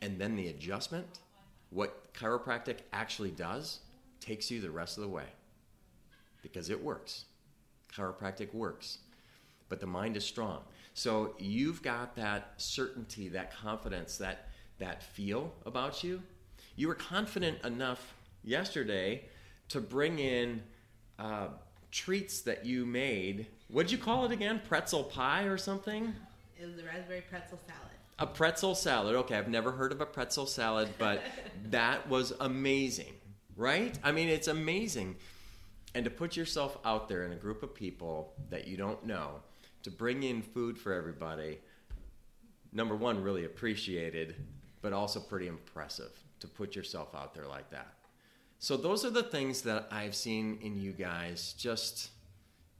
And 0.00 0.18
then 0.18 0.34
the 0.34 0.48
adjustment, 0.48 1.20
what 1.70 2.12
chiropractic 2.14 2.78
actually 2.92 3.30
does, 3.30 3.78
takes 4.18 4.50
you 4.50 4.60
the 4.60 4.72
rest 4.72 4.98
of 4.98 5.04
the 5.04 5.08
way 5.08 5.26
because 6.42 6.68
it 6.68 6.82
works. 6.82 7.26
Chiropractic 7.94 8.52
works, 8.52 8.98
but 9.68 9.78
the 9.78 9.86
mind 9.86 10.16
is 10.16 10.24
strong. 10.24 10.62
So 10.94 11.34
you've 11.38 11.82
got 11.82 12.16
that 12.16 12.54
certainty, 12.56 13.28
that 13.28 13.54
confidence, 13.54 14.18
that 14.18 14.48
that 14.78 15.02
feel 15.02 15.52
about 15.64 16.02
you. 16.02 16.22
You 16.76 16.88
were 16.88 16.94
confident 16.94 17.62
enough 17.64 18.14
yesterday 18.42 19.22
to 19.68 19.80
bring 19.80 20.18
in 20.18 20.62
uh, 21.18 21.48
treats 21.90 22.40
that 22.42 22.66
you 22.66 22.84
made. 22.84 23.46
What'd 23.68 23.92
you 23.92 23.98
call 23.98 24.24
it 24.24 24.32
again? 24.32 24.60
Pretzel 24.68 25.04
pie 25.04 25.44
or 25.44 25.56
something? 25.56 26.12
It 26.60 26.66
was 26.66 26.78
a 26.78 26.84
raspberry 26.84 27.22
pretzel 27.28 27.58
salad. 27.66 27.92
A 28.18 28.26
pretzel 28.26 28.74
salad. 28.74 29.14
Okay, 29.16 29.36
I've 29.36 29.48
never 29.48 29.72
heard 29.72 29.92
of 29.92 30.00
a 30.00 30.06
pretzel 30.06 30.46
salad, 30.46 30.88
but 30.98 31.22
that 31.70 32.08
was 32.08 32.32
amazing, 32.40 33.12
right? 33.56 33.96
I 34.02 34.12
mean, 34.12 34.28
it's 34.28 34.48
amazing. 34.48 35.16
And 35.94 36.04
to 36.04 36.10
put 36.10 36.36
yourself 36.36 36.78
out 36.84 37.08
there 37.08 37.24
in 37.24 37.32
a 37.32 37.36
group 37.36 37.62
of 37.62 37.74
people 37.74 38.32
that 38.50 38.66
you 38.66 38.76
don't 38.76 39.04
know, 39.04 39.42
to 39.82 39.90
bring 39.90 40.22
in 40.22 40.42
food 40.42 40.78
for 40.78 40.92
everybody, 40.92 41.58
number 42.72 42.96
one, 42.96 43.22
really 43.22 43.44
appreciated, 43.44 44.36
but 44.80 44.92
also 44.92 45.20
pretty 45.20 45.48
impressive 45.48 46.12
to 46.40 46.48
put 46.48 46.74
yourself 46.74 47.14
out 47.14 47.34
there 47.34 47.46
like 47.46 47.70
that. 47.70 47.94
So, 48.58 48.76
those 48.76 49.04
are 49.04 49.10
the 49.10 49.24
things 49.24 49.62
that 49.62 49.88
I've 49.90 50.14
seen 50.14 50.58
in 50.62 50.78
you 50.80 50.92
guys 50.92 51.54
just 51.58 52.10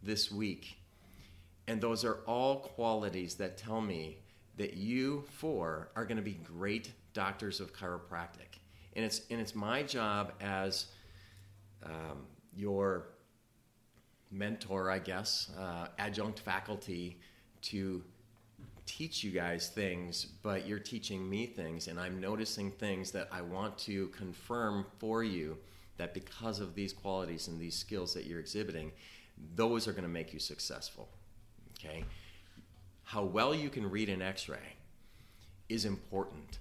this 0.02 0.30
week. 0.30 0.78
And 1.68 1.80
those 1.80 2.04
are 2.04 2.20
all 2.26 2.60
qualities 2.60 3.34
that 3.36 3.56
tell 3.56 3.80
me 3.80 4.18
that 4.56 4.74
you 4.74 5.24
four 5.28 5.90
are 5.96 6.04
going 6.04 6.16
to 6.16 6.22
be 6.22 6.34
great 6.34 6.92
doctors 7.14 7.60
of 7.60 7.72
chiropractic. 7.72 8.58
And 8.94 9.04
it's, 9.04 9.22
and 9.30 9.40
it's 9.40 9.54
my 9.54 9.82
job 9.82 10.32
as 10.40 10.86
um, 11.84 12.26
your 12.54 13.06
mentor, 14.32 14.90
I 14.90 14.98
guess, 14.98 15.50
uh, 15.58 15.88
adjunct 15.98 16.40
faculty 16.40 17.18
to 17.62 18.02
teach 18.86 19.22
you 19.22 19.30
guys 19.30 19.68
things, 19.68 20.26
but 20.42 20.66
you're 20.66 20.78
teaching 20.78 21.28
me 21.28 21.46
things, 21.46 21.88
and 21.88 22.00
I'm 22.00 22.20
noticing 22.20 22.70
things 22.70 23.12
that 23.12 23.28
I 23.30 23.42
want 23.42 23.78
to 23.78 24.08
confirm 24.08 24.86
for 24.98 25.22
you 25.22 25.58
that 25.98 26.14
because 26.14 26.58
of 26.58 26.74
these 26.74 26.92
qualities 26.92 27.48
and 27.48 27.60
these 27.60 27.76
skills 27.76 28.12
that 28.14 28.26
you're 28.26 28.40
exhibiting, 28.40 28.90
those 29.54 29.86
are 29.86 29.92
going 29.92 30.02
to 30.02 30.08
make 30.08 30.32
you 30.32 30.38
successful. 30.38 31.08
Okay? 31.78 32.04
How 33.04 33.22
well 33.22 33.54
you 33.54 33.68
can 33.68 33.88
read 33.88 34.08
an 34.08 34.22
x 34.22 34.48
ray 34.48 34.76
is 35.68 35.84
important, 35.84 36.58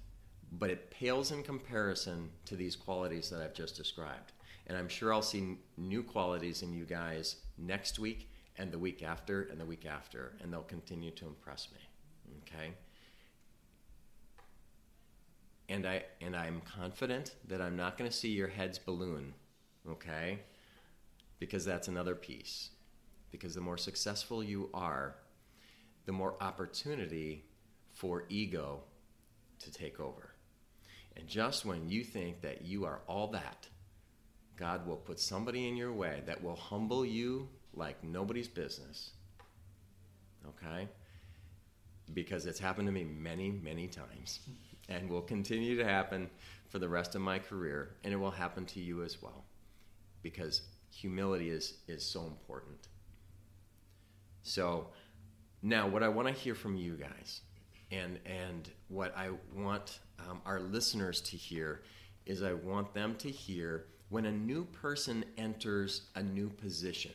but 0.52 0.70
it 0.70 0.90
pales 0.90 1.32
in 1.32 1.42
comparison 1.42 2.30
to 2.46 2.56
these 2.56 2.76
qualities 2.76 3.30
that 3.30 3.40
I've 3.40 3.54
just 3.54 3.76
described. 3.76 4.32
And 4.66 4.76
I'm 4.76 4.88
sure 4.88 5.12
I'll 5.12 5.22
see 5.22 5.58
new 5.76 6.02
qualities 6.02 6.62
in 6.62 6.72
you 6.72 6.84
guys 6.84 7.36
next 7.58 7.98
week 7.98 8.30
and 8.56 8.70
the 8.70 8.78
week 8.78 9.02
after 9.02 9.42
and 9.42 9.60
the 9.60 9.64
week 9.64 9.86
after, 9.86 10.34
and 10.40 10.52
they'll 10.52 10.62
continue 10.62 11.10
to 11.12 11.26
impress 11.26 11.68
me. 11.72 11.80
Okay? 12.42 12.72
And 15.68 15.86
I 15.86 16.04
and 16.20 16.36
I'm 16.36 16.60
confident 16.60 17.34
that 17.48 17.60
I'm 17.60 17.76
not 17.76 17.96
going 17.96 18.10
to 18.10 18.16
see 18.16 18.30
your 18.30 18.48
heads 18.48 18.78
balloon, 18.78 19.34
okay? 19.88 20.40
Because 21.38 21.64
that's 21.64 21.88
another 21.88 22.14
piece. 22.14 22.70
Because 23.30 23.54
the 23.54 23.60
more 23.60 23.78
successful 23.78 24.44
you 24.44 24.68
are, 24.74 25.16
the 26.04 26.12
more 26.12 26.36
opportunity 26.42 27.44
for 27.94 28.24
ego 28.28 28.82
to 29.60 29.72
take 29.72 29.98
over. 29.98 30.34
And 31.16 31.26
just 31.26 31.64
when 31.64 31.88
you 31.88 32.04
think 32.04 32.40
that 32.42 32.64
you 32.64 32.84
are 32.84 33.00
all 33.06 33.28
that, 33.28 33.68
God 34.56 34.86
will 34.86 34.96
put 34.96 35.18
somebody 35.18 35.68
in 35.68 35.76
your 35.76 35.92
way 35.92 36.22
that 36.26 36.42
will 36.42 36.56
humble 36.56 37.04
you 37.04 37.48
like 37.74 38.02
nobody's 38.04 38.48
business. 38.48 39.12
Okay? 40.46 40.88
Because 42.12 42.46
it's 42.46 42.58
happened 42.58 42.86
to 42.88 42.92
me 42.92 43.04
many, 43.04 43.50
many 43.50 43.88
times 43.88 44.40
and 44.88 45.08
will 45.08 45.22
continue 45.22 45.76
to 45.76 45.84
happen 45.84 46.28
for 46.68 46.78
the 46.78 46.88
rest 46.88 47.14
of 47.14 47.20
my 47.20 47.38
career, 47.38 47.96
and 48.02 48.12
it 48.12 48.16
will 48.16 48.30
happen 48.30 48.64
to 48.64 48.80
you 48.80 49.02
as 49.02 49.20
well. 49.22 49.44
Because 50.22 50.62
humility 50.90 51.50
is, 51.50 51.74
is 51.88 52.04
so 52.04 52.22
important. 52.22 52.88
So, 54.42 54.88
now 55.62 55.86
what 55.86 56.02
I 56.02 56.08
want 56.08 56.28
to 56.28 56.34
hear 56.34 56.54
from 56.54 56.76
you 56.76 56.94
guys, 56.94 57.42
and, 57.90 58.18
and 58.24 58.70
what 58.88 59.16
I 59.16 59.30
want 59.54 60.00
um, 60.18 60.40
our 60.44 60.60
listeners 60.60 61.20
to 61.22 61.36
hear, 61.36 61.82
is 62.26 62.42
I 62.42 62.54
want 62.54 62.94
them 62.94 63.16
to 63.16 63.30
hear 63.30 63.86
when 64.12 64.26
a 64.26 64.30
new 64.30 64.64
person 64.66 65.24
enters 65.38 66.02
a 66.14 66.22
new 66.22 66.50
position. 66.50 67.12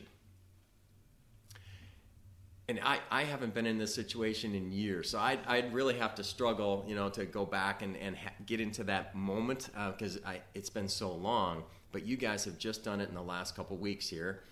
and 2.68 2.80
I, 2.82 2.98
I 3.10 3.24
haven't 3.24 3.54
been 3.54 3.64
in 3.66 3.78
this 3.78 3.94
situation 3.94 4.54
in 4.54 4.70
years, 4.70 5.08
so 5.08 5.18
I'd, 5.18 5.38
I'd 5.46 5.72
really 5.72 5.96
have 5.96 6.14
to 6.16 6.24
struggle, 6.24 6.84
you 6.86 6.94
know, 6.94 7.08
to 7.10 7.24
go 7.24 7.46
back 7.46 7.80
and, 7.80 7.96
and 7.96 8.14
ha- 8.14 8.32
get 8.44 8.60
into 8.60 8.84
that 8.84 9.14
moment 9.14 9.70
because 9.92 10.18
uh, 10.18 10.34
it's 10.54 10.68
been 10.68 10.88
so 10.88 11.10
long. 11.10 11.64
But 11.92 12.04
you 12.04 12.18
guys 12.18 12.44
have 12.44 12.58
just 12.58 12.84
done 12.84 13.00
it 13.00 13.08
in 13.08 13.14
the 13.14 13.22
last 13.22 13.56
couple 13.56 13.78
weeks 13.78 14.08
here. 14.08 14.42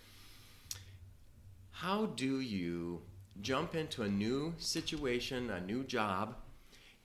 How 1.69 2.07
do 2.07 2.39
you 2.39 3.01
jump 3.41 3.75
into 3.75 4.01
a 4.01 4.07
new 4.07 4.55
situation, 4.57 5.51
a 5.51 5.61
new 5.61 5.83
job, 5.83 6.37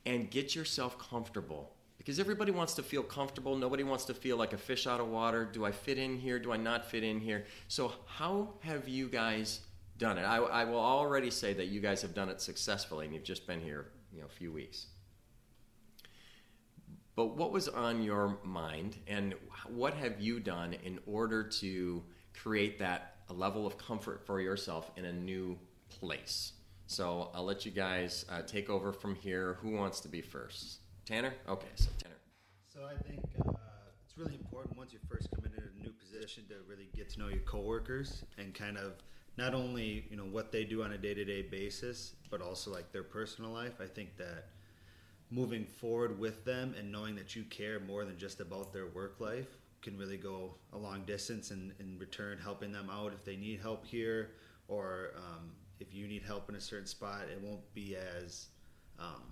and 0.07 0.31
get 0.31 0.55
yourself 0.55 0.99
comfortable? 0.99 1.72
Because 2.05 2.19
everybody 2.19 2.51
wants 2.51 2.75
to 2.75 2.83
feel 2.83 3.03
comfortable. 3.03 3.57
Nobody 3.57 3.85
wants 3.85 4.05
to 4.07 4.15
feel 4.15 4.37
like 4.37 4.53
a 4.53 4.59
fish 4.59 4.87
out 4.87 5.01
of 5.01 5.09
water. 5.09 5.45
Do 5.45 5.65
I 5.65 5.71
fit 5.71 5.99
in 5.99 6.19
here? 6.19 6.39
Do 6.39 6.53
I 6.53 6.57
not 6.57 6.91
fit 6.91 7.05
in 7.05 7.21
here? 7.21 7.45
So, 7.69 7.93
how 8.07 8.55
have 8.63 8.89
you 8.89 9.09
guys 9.09 9.61
done 10.03 10.19
it. 10.19 10.23
I, 10.23 10.39
I, 10.39 10.65
will 10.65 10.81
already 10.81 11.31
say 11.31 11.53
that 11.55 11.67
you 11.67 11.81
guys 11.81 12.03
have 12.03 12.13
done 12.13 12.29
it 12.29 12.41
successfully, 12.41 13.07
and 13.07 13.15
you've 13.15 13.23
just 13.23 13.47
been 13.47 13.61
here, 13.61 13.87
you 14.13 14.21
know, 14.21 14.27
a 14.27 14.29
few 14.29 14.51
weeks. 14.51 14.87
But 17.15 17.37
what 17.37 17.53
was 17.53 17.69
on 17.69 18.03
your 18.03 18.39
mind, 18.43 18.97
and 19.07 19.35
what 19.69 19.95
have 19.95 20.21
you 20.21 20.41
done 20.41 20.75
in 20.85 20.99
order 21.07 21.45
to 21.45 22.03
create 22.35 22.81
that 22.81 23.17
level 23.29 23.65
of 23.65 23.79
comfort 23.79 24.27
for 24.27 24.41
yourself 24.41 24.91
in 24.97 25.05
a 25.05 25.13
new 25.13 25.57
place? 25.89 26.55
So 26.87 27.31
I'll 27.33 27.45
let 27.45 27.65
you 27.65 27.71
guys 27.71 28.25
uh, 28.29 28.43
take 28.43 28.69
over 28.69 28.93
from 28.93 29.15
here. 29.15 29.59
Who 29.63 29.71
wants 29.71 30.01
to 30.01 30.09
be 30.09 30.21
first? 30.21 30.81
Tanner? 31.13 31.35
Okay, 31.47 31.69
so 31.75 31.91
Tanner. 31.99 32.15
So 32.65 32.81
I 32.87 32.97
think 33.03 33.21
uh, 33.47 33.53
it's 34.03 34.17
really 34.17 34.35
important 34.35 34.79
once 34.79 34.95
you 34.95 34.99
first 35.11 35.31
come 35.31 35.45
into 35.45 35.59
a 35.61 35.83
new 35.83 35.93
position 35.93 36.45
to 36.49 36.55
really 36.67 36.89
get 36.97 37.11
to 37.11 37.19
know 37.19 37.29
your 37.29 37.41
coworkers 37.41 38.25
and 38.39 38.55
kind 38.55 38.79
of 38.79 38.95
not 39.37 39.53
only 39.53 40.07
you 40.09 40.17
know 40.17 40.25
what 40.25 40.53
they 40.53 40.65
do 40.65 40.83
on 40.83 40.93
a 40.93 40.97
day-to-day 40.97 41.43
basis 41.43 42.15
but 42.31 42.41
also 42.41 42.73
like 42.73 42.93
their 42.93 43.03
personal 43.03 43.51
life 43.51 43.75
i 43.81 43.87
think 43.87 44.17
that 44.17 44.49
moving 45.31 45.65
forward 45.67 46.19
with 46.19 46.45
them 46.47 46.75
and 46.79 46.91
knowing 46.91 47.15
that 47.15 47.37
you 47.37 47.43
care 47.45 47.81
more 47.81 48.07
than 48.07 48.17
just 48.17 48.41
about 48.41 48.73
their 48.73 48.87
work 48.87 49.17
life 49.21 49.59
can 49.83 49.99
really 49.99 50.17
go 50.17 50.55
a 50.73 50.79
long 50.79 51.03
distance 51.05 51.51
and 51.51 51.73
in 51.79 51.99
return 51.99 52.39
helping 52.43 52.73
them 52.73 52.89
out 52.91 53.13
if 53.13 53.23
they 53.25 53.37
need 53.37 53.61
help 53.61 53.87
here 53.87 54.31
or 54.69 55.11
um, 55.17 55.51
if 55.79 55.95
you 55.95 56.07
need 56.07 56.23
help 56.23 56.49
in 56.49 56.55
a 56.55 56.61
certain 56.61 56.87
spot 56.87 57.25
it 57.31 57.41
won't 57.43 57.75
be 57.75 57.97
as 57.97 58.49
um, 58.99 59.23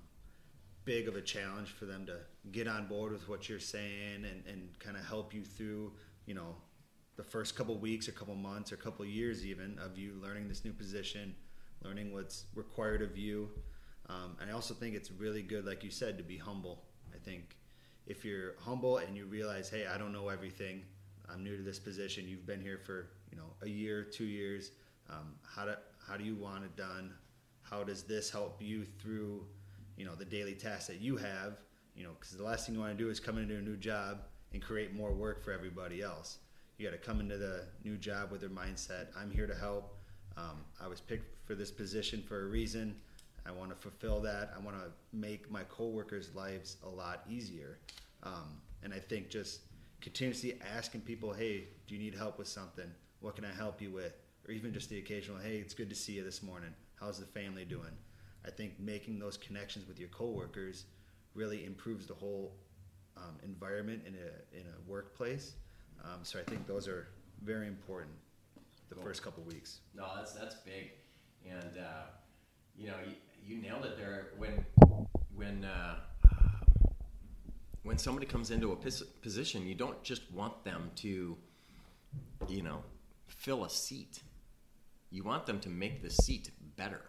big 0.84 1.08
of 1.08 1.16
a 1.16 1.20
challenge 1.20 1.70
for 1.70 1.84
them 1.84 2.06
to 2.06 2.16
get 2.52 2.66
on 2.66 2.86
board 2.86 3.12
with 3.12 3.28
what 3.28 3.48
you're 3.48 3.58
saying 3.58 4.24
and, 4.24 4.42
and 4.46 4.78
kind 4.78 4.96
of 4.96 5.04
help 5.04 5.34
you 5.34 5.44
through 5.44 5.92
you 6.26 6.34
know 6.34 6.56
the 7.16 7.22
first 7.22 7.54
couple 7.54 7.76
weeks 7.76 8.08
or 8.08 8.12
couple 8.12 8.34
months 8.34 8.72
or 8.72 8.76
couple 8.76 9.04
years 9.04 9.44
even 9.44 9.78
of 9.78 9.98
you 9.98 10.14
learning 10.22 10.48
this 10.48 10.64
new 10.64 10.72
position, 10.72 11.34
learning 11.82 12.14
what's 12.14 12.44
required 12.54 13.02
of 13.02 13.16
you. 13.16 13.50
Um, 14.08 14.36
and 14.40 14.50
I 14.50 14.54
also 14.54 14.72
think 14.72 14.94
it's 14.94 15.10
really 15.10 15.42
good, 15.42 15.66
like 15.66 15.84
you 15.84 15.90
said, 15.90 16.16
to 16.16 16.24
be 16.24 16.38
humble. 16.38 16.84
I 17.14 17.18
think 17.18 17.56
if 18.06 18.24
you're 18.24 18.54
humble 18.58 18.98
and 18.98 19.16
you 19.16 19.26
realize, 19.26 19.68
hey, 19.68 19.86
I 19.86 19.98
don't 19.98 20.12
know 20.12 20.30
everything, 20.30 20.82
I'm 21.30 21.44
new 21.44 21.56
to 21.58 21.62
this 21.62 21.78
position. 21.78 22.26
You've 22.26 22.46
been 22.46 22.60
here 22.60 22.78
for 22.78 23.10
you 23.30 23.36
know 23.36 23.52
a 23.62 23.68
year, 23.68 24.02
two 24.02 24.24
years. 24.24 24.72
Um, 25.08 25.34
how 25.46 25.66
do 25.66 25.74
how 26.06 26.16
do 26.16 26.24
you 26.24 26.34
want 26.34 26.64
it 26.64 26.74
done? 26.74 27.12
How 27.62 27.84
does 27.84 28.02
this 28.02 28.30
help 28.30 28.60
you 28.60 28.84
through 28.84 29.44
you 30.00 30.06
know 30.06 30.14
the 30.14 30.24
daily 30.24 30.54
tasks 30.54 30.88
that 30.88 31.00
you 31.00 31.16
have? 31.16 31.60
You 31.94 32.04
know, 32.04 32.10
because 32.18 32.36
the 32.36 32.42
last 32.42 32.66
thing 32.66 32.74
you 32.74 32.80
want 32.80 32.96
to 32.96 33.04
do 33.04 33.10
is 33.10 33.20
come 33.20 33.38
into 33.38 33.56
a 33.56 33.60
new 33.60 33.76
job 33.76 34.22
and 34.52 34.62
create 34.62 34.94
more 34.94 35.12
work 35.12 35.44
for 35.44 35.52
everybody 35.52 36.02
else 36.02 36.38
you 36.80 36.86
got 36.88 36.92
to 36.92 37.06
come 37.06 37.20
into 37.20 37.36
the 37.36 37.64
new 37.84 37.98
job 37.98 38.30
with 38.30 38.40
their 38.40 38.48
mindset. 38.48 39.08
I'm 39.14 39.30
here 39.30 39.46
to 39.46 39.54
help. 39.54 39.98
Um, 40.38 40.64
I 40.80 40.88
was 40.88 40.98
picked 40.98 41.46
for 41.46 41.54
this 41.54 41.70
position 41.70 42.22
for 42.26 42.44
a 42.44 42.46
reason. 42.46 42.96
I 43.46 43.50
want 43.50 43.68
to 43.68 43.76
fulfill 43.76 44.18
that. 44.20 44.54
I 44.56 44.60
want 44.60 44.76
to 44.78 44.90
make 45.12 45.50
my 45.50 45.62
coworkers' 45.64 46.34
lives 46.34 46.78
a 46.82 46.88
lot 46.88 47.24
easier. 47.28 47.78
Um, 48.22 48.62
and 48.82 48.94
I 48.94 48.98
think 48.98 49.28
just 49.28 49.60
continuously 50.00 50.58
asking 50.74 51.02
people, 51.02 51.34
"Hey, 51.34 51.68
do 51.86 51.94
you 51.94 52.00
need 52.00 52.14
help 52.14 52.38
with 52.38 52.48
something? 52.48 52.90
What 53.20 53.36
can 53.36 53.44
I 53.44 53.52
help 53.52 53.82
you 53.82 53.90
with?" 53.90 54.14
Or 54.48 54.52
even 54.52 54.72
just 54.72 54.88
the 54.88 54.98
occasional, 54.98 55.36
"Hey, 55.36 55.58
it's 55.58 55.74
good 55.74 55.90
to 55.90 55.94
see 55.94 56.14
you 56.14 56.24
this 56.24 56.42
morning. 56.42 56.74
How's 56.94 57.18
the 57.18 57.26
family 57.26 57.66
doing?" 57.66 57.94
I 58.46 58.50
think 58.50 58.78
making 58.80 59.18
those 59.18 59.36
connections 59.36 59.86
with 59.86 59.98
your 59.98 60.08
coworkers 60.08 60.84
really 61.34 61.64
improves 61.64 62.06
the 62.06 62.14
whole 62.14 62.52
um, 63.16 63.36
environment 63.42 64.02
in 64.06 64.14
a 64.14 64.58
in 64.58 64.66
a 64.66 64.90
workplace. 64.90 65.54
Um, 66.04 66.20
so 66.22 66.38
I 66.38 66.42
think 66.42 66.66
those 66.66 66.88
are 66.88 67.08
very 67.42 67.66
important 67.66 68.14
the 68.88 68.94
cool. 68.94 69.04
first 69.04 69.22
couple 69.22 69.42
weeks. 69.44 69.80
No, 69.94 70.06
that's 70.16 70.32
that's 70.32 70.56
big, 70.56 70.92
and 71.48 71.78
uh, 71.78 72.06
you 72.76 72.88
know 72.88 72.96
you, 73.06 73.56
you, 73.56 73.62
nailed 73.62 73.84
it 73.84 73.98
there. 73.98 74.28
When 74.38 74.64
when 75.34 75.64
uh, 75.64 75.96
when 77.82 77.98
somebody 77.98 78.26
comes 78.26 78.50
into 78.50 78.72
a 78.72 78.76
position, 78.76 79.66
you 79.66 79.74
don't 79.74 80.02
just 80.02 80.30
want 80.32 80.64
them 80.64 80.90
to, 80.96 81.36
you 82.48 82.62
know, 82.62 82.82
fill 83.26 83.64
a 83.64 83.70
seat. 83.70 84.22
You 85.10 85.24
want 85.24 85.46
them 85.46 85.60
to 85.60 85.68
make 85.68 86.02
the 86.02 86.10
seat 86.10 86.50
better. 86.76 87.00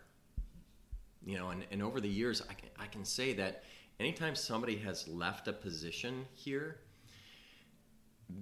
You 1.23 1.37
know, 1.37 1.49
and, 1.49 1.65
and 1.71 1.83
over 1.83 2.01
the 2.01 2.09
years, 2.09 2.41
I 2.49 2.53
can, 2.53 2.69
I 2.79 2.87
can 2.87 3.05
say 3.05 3.33
that 3.33 3.63
anytime 3.99 4.35
somebody 4.35 4.77
has 4.77 5.07
left 5.07 5.47
a 5.47 5.53
position 5.53 6.25
here, 6.33 6.77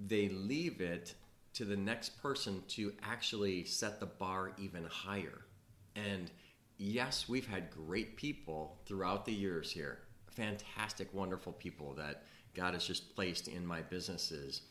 they 0.06 0.28
leave 0.28 0.80
it 0.80 1.14
to 1.52 1.64
the 1.64 1.76
next 1.76 2.20
person 2.22 2.62
to 2.68 2.92
actually 3.02 3.64
set 3.64 4.00
the 4.00 4.06
bar 4.06 4.52
even 4.58 4.84
higher. 4.84 5.42
And 5.96 6.30
yes, 6.78 7.28
we've 7.28 7.46
had 7.46 7.70
great 7.70 8.16
people 8.16 8.78
throughout 8.86 9.26
the 9.26 9.32
years 9.32 9.70
here, 9.70 9.98
fantastic, 10.30 11.12
wonderful 11.12 11.52
people 11.52 11.94
that 11.94 12.22
God 12.54 12.74
has 12.74 12.86
just 12.86 13.14
placed 13.14 13.48
in 13.48 13.66
my 13.66 13.82
businesses. 13.82 14.62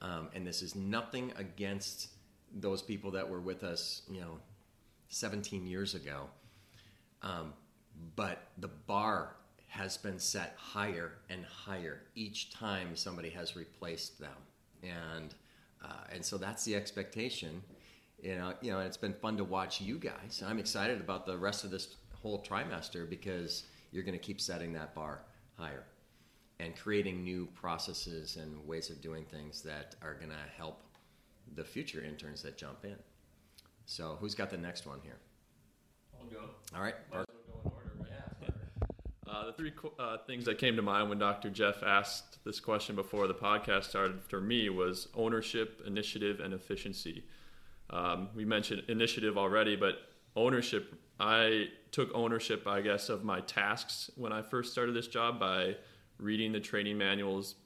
Um, 0.00 0.28
and 0.34 0.46
this 0.46 0.62
is 0.62 0.74
nothing 0.74 1.32
against 1.36 2.08
those 2.52 2.82
people 2.82 3.10
that 3.12 3.28
were 3.28 3.40
with 3.40 3.62
us, 3.62 4.02
you 4.10 4.20
know, 4.20 4.38
17 5.08 5.66
years 5.66 5.94
ago. 5.94 6.28
Um, 7.22 7.52
but 8.16 8.48
the 8.58 8.68
bar 8.68 9.36
has 9.66 9.96
been 9.96 10.18
set 10.18 10.54
higher 10.56 11.12
and 11.28 11.44
higher 11.44 12.02
each 12.14 12.50
time 12.50 12.94
somebody 12.94 13.30
has 13.30 13.56
replaced 13.56 14.18
them, 14.18 14.36
and 14.82 15.34
uh, 15.84 16.04
and 16.12 16.24
so 16.24 16.38
that's 16.38 16.64
the 16.64 16.74
expectation. 16.74 17.62
You 18.22 18.36
know, 18.36 18.54
you 18.60 18.72
know, 18.72 18.78
and 18.78 18.86
it's 18.86 18.96
been 18.96 19.14
fun 19.14 19.36
to 19.36 19.44
watch 19.44 19.80
you 19.80 19.98
guys. 19.98 20.42
I'm 20.44 20.58
excited 20.58 21.00
about 21.00 21.26
the 21.26 21.36
rest 21.36 21.64
of 21.64 21.70
this 21.70 21.96
whole 22.14 22.42
trimester 22.42 23.08
because 23.08 23.64
you're 23.92 24.02
going 24.02 24.18
to 24.18 24.24
keep 24.24 24.40
setting 24.40 24.72
that 24.72 24.94
bar 24.94 25.22
higher 25.56 25.84
and 26.60 26.76
creating 26.76 27.22
new 27.22 27.46
processes 27.54 28.36
and 28.36 28.66
ways 28.66 28.90
of 28.90 29.00
doing 29.00 29.24
things 29.24 29.62
that 29.62 29.94
are 30.02 30.14
going 30.14 30.30
to 30.30 30.56
help 30.56 30.82
the 31.54 31.64
future 31.64 32.02
interns 32.02 32.42
that 32.42 32.56
jump 32.56 32.84
in. 32.84 32.96
So, 33.86 34.18
who's 34.20 34.34
got 34.34 34.50
the 34.50 34.58
next 34.58 34.86
one 34.86 34.98
here? 35.02 35.18
I'll 36.20 36.30
go. 36.30 36.50
All 36.74 36.82
right. 36.82 36.94
Uh, 39.30 39.44
the 39.44 39.52
three 39.52 39.72
uh, 39.98 40.16
things 40.26 40.46
that 40.46 40.56
came 40.56 40.74
to 40.74 40.80
mind 40.80 41.08
when 41.08 41.18
Dr. 41.18 41.50
Jeff 41.50 41.82
asked 41.82 42.42
this 42.44 42.60
question 42.60 42.96
before 42.96 43.26
the 43.26 43.34
podcast 43.34 43.84
started 43.84 44.22
for 44.22 44.40
me 44.40 44.70
was 44.70 45.08
ownership, 45.14 45.82
initiative, 45.86 46.40
and 46.40 46.54
efficiency. 46.54 47.24
Um, 47.90 48.30
we 48.34 48.46
mentioned 48.46 48.84
initiative 48.88 49.36
already, 49.36 49.76
but 49.76 49.96
ownership, 50.34 50.94
I 51.20 51.68
took 51.90 52.10
ownership, 52.14 52.66
I 52.66 52.80
guess, 52.80 53.10
of 53.10 53.22
my 53.22 53.40
tasks 53.40 54.10
when 54.16 54.32
I 54.32 54.40
first 54.40 54.72
started 54.72 54.94
this 54.94 55.08
job 55.08 55.38
by 55.38 55.76
reading 56.18 56.50
the 56.52 56.60
training 56.60 56.96
manuals 56.96 57.56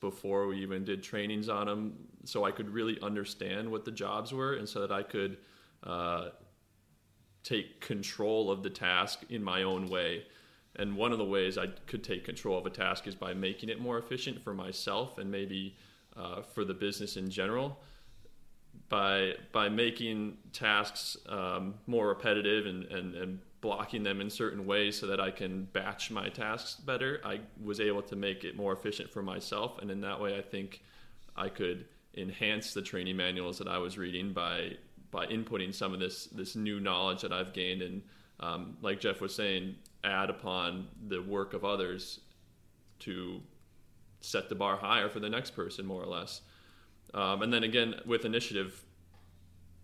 before 0.00 0.46
we 0.46 0.62
even 0.62 0.84
did 0.84 1.02
trainings 1.02 1.48
on 1.48 1.66
them 1.66 1.94
so 2.24 2.44
I 2.44 2.50
could 2.50 2.70
really 2.70 2.98
understand 3.02 3.70
what 3.70 3.84
the 3.84 3.90
jobs 3.90 4.32
were 4.32 4.54
and 4.54 4.68
so 4.68 4.80
that 4.80 4.90
I 4.90 5.02
could 5.02 5.36
uh, 5.84 6.30
take 7.42 7.80
control 7.80 8.50
of 8.50 8.62
the 8.62 8.70
task 8.70 9.20
in 9.28 9.42
my 9.42 9.62
own 9.62 9.88
way. 9.88 10.24
And 10.76 10.96
one 10.96 11.12
of 11.12 11.18
the 11.18 11.24
ways 11.24 11.58
I 11.58 11.66
could 11.86 12.04
take 12.04 12.24
control 12.24 12.58
of 12.58 12.66
a 12.66 12.70
task 12.70 13.06
is 13.06 13.14
by 13.14 13.34
making 13.34 13.68
it 13.68 13.80
more 13.80 13.98
efficient 13.98 14.42
for 14.42 14.54
myself 14.54 15.18
and 15.18 15.30
maybe 15.30 15.76
uh, 16.16 16.42
for 16.42 16.64
the 16.64 16.74
business 16.74 17.16
in 17.16 17.30
general. 17.30 17.80
By 18.88 19.34
by 19.52 19.68
making 19.68 20.38
tasks 20.52 21.16
um, 21.28 21.74
more 21.86 22.08
repetitive 22.08 22.66
and, 22.66 22.84
and, 22.84 23.14
and 23.14 23.40
blocking 23.60 24.02
them 24.02 24.20
in 24.20 24.30
certain 24.30 24.66
ways 24.66 24.98
so 24.98 25.06
that 25.06 25.20
I 25.20 25.30
can 25.30 25.64
batch 25.72 26.10
my 26.10 26.28
tasks 26.28 26.76
better, 26.76 27.20
I 27.24 27.40
was 27.62 27.80
able 27.80 28.02
to 28.02 28.16
make 28.16 28.44
it 28.44 28.56
more 28.56 28.72
efficient 28.72 29.10
for 29.10 29.22
myself. 29.22 29.78
And 29.80 29.90
in 29.90 30.00
that 30.00 30.20
way, 30.20 30.36
I 30.38 30.42
think 30.42 30.82
I 31.36 31.48
could 31.48 31.86
enhance 32.16 32.74
the 32.74 32.82
training 32.82 33.16
manuals 33.16 33.58
that 33.58 33.68
I 33.68 33.78
was 33.78 33.96
reading 33.98 34.32
by 34.32 34.76
by 35.10 35.26
inputting 35.26 35.74
some 35.74 35.92
of 35.92 36.00
this 36.00 36.26
this 36.26 36.56
new 36.56 36.80
knowledge 36.80 37.22
that 37.22 37.32
I've 37.32 37.52
gained 37.52 37.82
and 37.82 38.02
um, 38.40 38.76
like 38.80 39.00
Jeff 39.00 39.20
was 39.20 39.34
saying, 39.34 39.76
add 40.02 40.30
upon 40.30 40.88
the 41.08 41.20
work 41.20 41.52
of 41.52 41.64
others 41.64 42.20
to 43.00 43.40
set 44.22 44.48
the 44.48 44.54
bar 44.54 44.76
higher 44.76 45.08
for 45.08 45.20
the 45.20 45.28
next 45.28 45.50
person, 45.50 45.86
more 45.86 46.02
or 46.02 46.06
less. 46.06 46.40
Um, 47.12 47.42
and 47.42 47.52
then 47.52 47.64
again, 47.64 47.96
with 48.06 48.24
initiative, 48.24 48.82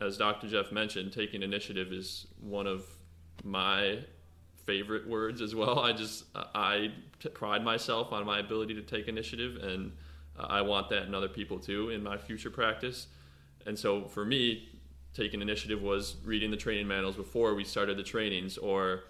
as 0.01 0.17
Dr. 0.17 0.49
Jeff 0.49 0.73
mentioned, 0.73 1.13
taking 1.13 1.43
initiative 1.43 1.93
is 1.93 2.27
one 2.41 2.67
of 2.67 2.85
my 3.45 3.99
favorite 4.65 5.07
words 5.07 5.41
as 5.41 5.55
well. 5.55 5.81
I 5.81 5.93
just 5.93 6.25
I 6.35 6.93
t- 7.21 7.29
pride 7.31 7.63
myself 7.63 8.13
on 8.13 8.25
my 8.27 8.39
ability 8.41 8.75
to 8.75 8.83
take 8.83 9.09
initiative, 9.09 9.57
and 9.63 9.93
uh, 10.39 10.47
I 10.49 10.63
want 10.63 10.89
that 10.91 11.05
in 11.05 11.15
other 11.15 11.29
people 11.29 11.59
too 11.59 11.91
in 11.91 12.03
my 12.03 12.17
future 12.17 12.51
practice. 12.51 13.09
And 13.67 13.79
so 13.79 14.05
for 14.05 14.25
me, 14.25 14.69
taking 15.17 15.41
initiative 15.41 15.81
was 15.81 16.17
reading 16.25 16.51
the 16.51 16.57
training 16.57 16.87
manuals 16.87 17.17
before 17.17 17.55
we 17.55 17.65
started 17.65 17.97
the 17.97 18.03
trainings, 18.03 18.59
or 18.59 19.05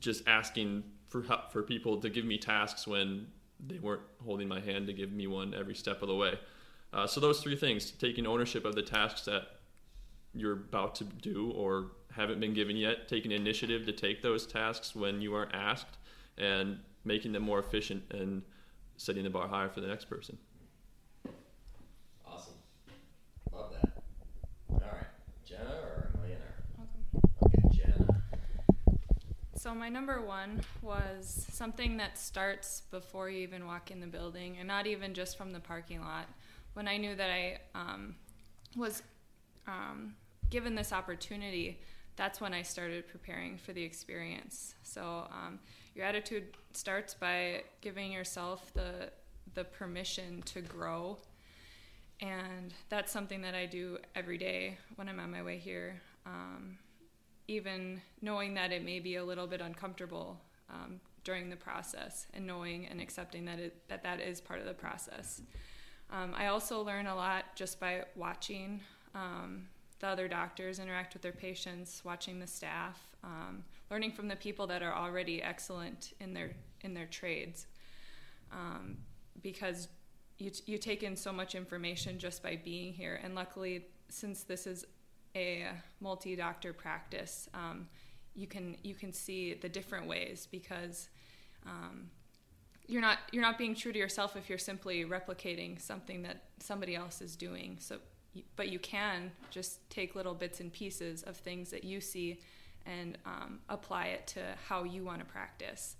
just 0.00 0.26
asking 0.28 0.84
for 1.08 1.24
for 1.50 1.62
people 1.62 2.00
to 2.00 2.08
give 2.08 2.24
me 2.24 2.38
tasks 2.38 2.86
when 2.86 3.26
they 3.58 3.78
weren't 3.78 4.02
holding 4.24 4.46
my 4.46 4.60
hand 4.60 4.86
to 4.86 4.92
give 4.92 5.10
me 5.10 5.26
one 5.26 5.52
every 5.54 5.74
step 5.74 6.00
of 6.02 6.08
the 6.08 6.14
way. 6.14 6.38
Uh, 6.92 7.06
so 7.06 7.20
those 7.20 7.40
three 7.40 7.56
things: 7.56 7.90
taking 7.90 8.26
ownership 8.26 8.64
of 8.64 8.74
the 8.74 8.82
tasks 8.82 9.22
that 9.24 9.42
you're 10.32 10.52
about 10.52 10.94
to 10.94 11.04
do 11.04 11.50
or 11.52 11.90
haven't 12.12 12.40
been 12.40 12.54
given 12.54 12.76
yet, 12.76 13.08
taking 13.08 13.32
initiative 13.32 13.84
to 13.86 13.92
take 13.92 14.22
those 14.22 14.46
tasks 14.46 14.94
when 14.94 15.20
you 15.20 15.34
aren't 15.34 15.54
asked, 15.54 15.98
and 16.38 16.78
making 17.04 17.32
them 17.32 17.42
more 17.42 17.58
efficient 17.58 18.02
and 18.12 18.42
setting 18.96 19.24
the 19.24 19.30
bar 19.30 19.48
higher 19.48 19.68
for 19.68 19.80
the 19.80 19.86
next 19.86 20.06
person. 20.06 20.38
Awesome. 22.26 22.54
Love 23.52 23.72
that. 23.72 24.02
All 24.70 24.80
right. 24.80 25.06
Jenna 25.44 25.70
or 25.70 26.10
Millionaire? 26.14 26.64
Okay, 27.44 27.62
Jenna. 27.72 28.22
So 29.66 29.74
my 29.74 29.88
number 29.88 30.20
one 30.20 30.60
was 30.80 31.44
something 31.50 31.96
that 31.96 32.18
starts 32.18 32.82
before 32.92 33.28
you 33.28 33.38
even 33.38 33.66
walk 33.66 33.90
in 33.90 33.98
the 33.98 34.06
building, 34.06 34.58
and 34.60 34.68
not 34.68 34.86
even 34.86 35.12
just 35.12 35.36
from 35.36 35.50
the 35.50 35.58
parking 35.58 36.02
lot. 36.02 36.28
When 36.74 36.86
I 36.86 36.98
knew 36.98 37.16
that 37.16 37.30
I 37.30 37.58
um, 37.74 38.14
was 38.76 39.02
um, 39.66 40.14
given 40.50 40.76
this 40.76 40.92
opportunity, 40.92 41.80
that's 42.14 42.40
when 42.40 42.54
I 42.54 42.62
started 42.62 43.08
preparing 43.08 43.58
for 43.58 43.72
the 43.72 43.82
experience. 43.82 44.76
So 44.84 45.26
um, 45.32 45.58
your 45.96 46.04
attitude 46.04 46.56
starts 46.70 47.14
by 47.14 47.64
giving 47.80 48.12
yourself 48.12 48.72
the 48.72 49.10
the 49.54 49.64
permission 49.64 50.42
to 50.42 50.60
grow, 50.60 51.18
and 52.20 52.72
that's 52.88 53.10
something 53.10 53.42
that 53.42 53.56
I 53.56 53.66
do 53.66 53.98
every 54.14 54.38
day 54.38 54.78
when 54.94 55.08
I'm 55.08 55.18
on 55.18 55.32
my 55.32 55.42
way 55.42 55.58
here. 55.58 56.00
Um, 56.24 56.78
even 57.48 58.00
knowing 58.20 58.54
that 58.54 58.72
it 58.72 58.84
may 58.84 59.00
be 59.00 59.16
a 59.16 59.24
little 59.24 59.46
bit 59.46 59.60
uncomfortable 59.60 60.40
um, 60.70 61.00
during 61.24 61.50
the 61.50 61.56
process, 61.56 62.26
and 62.34 62.46
knowing 62.46 62.86
and 62.86 63.00
accepting 63.00 63.44
that 63.44 63.58
it, 63.58 63.88
that 63.88 64.02
that 64.02 64.20
is 64.20 64.40
part 64.40 64.60
of 64.60 64.66
the 64.66 64.74
process. 64.74 65.42
Um, 66.10 66.34
I 66.36 66.46
also 66.46 66.82
learn 66.82 67.06
a 67.06 67.14
lot 67.14 67.44
just 67.56 67.80
by 67.80 68.04
watching 68.14 68.80
um, 69.14 69.66
the 69.98 70.06
other 70.06 70.28
doctors 70.28 70.78
interact 70.78 71.14
with 71.14 71.22
their 71.22 71.32
patients, 71.32 72.02
watching 72.04 72.38
the 72.38 72.46
staff, 72.46 73.00
um, 73.24 73.64
learning 73.90 74.12
from 74.12 74.28
the 74.28 74.36
people 74.36 74.66
that 74.68 74.82
are 74.82 74.94
already 74.94 75.42
excellent 75.42 76.12
in 76.20 76.34
their 76.34 76.54
in 76.82 76.94
their 76.94 77.06
trades, 77.06 77.66
um, 78.52 78.96
because 79.42 79.88
you 80.38 80.50
you 80.66 80.78
take 80.78 81.02
in 81.02 81.16
so 81.16 81.32
much 81.32 81.54
information 81.54 82.18
just 82.18 82.42
by 82.42 82.56
being 82.62 82.92
here. 82.92 83.20
And 83.22 83.34
luckily, 83.34 83.86
since 84.08 84.42
this 84.44 84.66
is 84.66 84.84
a 85.36 85.68
multi-doctor 86.00 86.72
practice, 86.72 87.48
um, 87.54 87.86
you 88.34 88.46
can 88.46 88.76
you 88.82 88.94
can 88.94 89.12
see 89.12 89.54
the 89.54 89.68
different 89.68 90.08
ways 90.08 90.48
because 90.50 91.08
um, 91.66 92.10
you're 92.86 93.02
not 93.02 93.18
you're 93.32 93.42
not 93.42 93.58
being 93.58 93.74
true 93.74 93.92
to 93.92 93.98
yourself 93.98 94.36
if 94.36 94.48
you're 94.48 94.58
simply 94.58 95.04
replicating 95.04 95.80
something 95.80 96.22
that 96.22 96.42
somebody 96.58 96.96
else 96.96 97.20
is 97.20 97.36
doing. 97.36 97.76
So 97.80 97.98
but 98.56 98.68
you 98.68 98.78
can 98.78 99.30
just 99.50 99.88
take 99.88 100.14
little 100.14 100.34
bits 100.34 100.60
and 100.60 100.72
pieces 100.72 101.22
of 101.22 101.36
things 101.36 101.70
that 101.70 101.84
you 101.84 102.00
see 102.00 102.40
and 102.84 103.18
um, 103.24 103.60
apply 103.68 104.06
it 104.06 104.26
to 104.26 104.40
how 104.68 104.84
you 104.84 105.04
want 105.04 105.20
to 105.20 105.24
practice. 105.24 105.96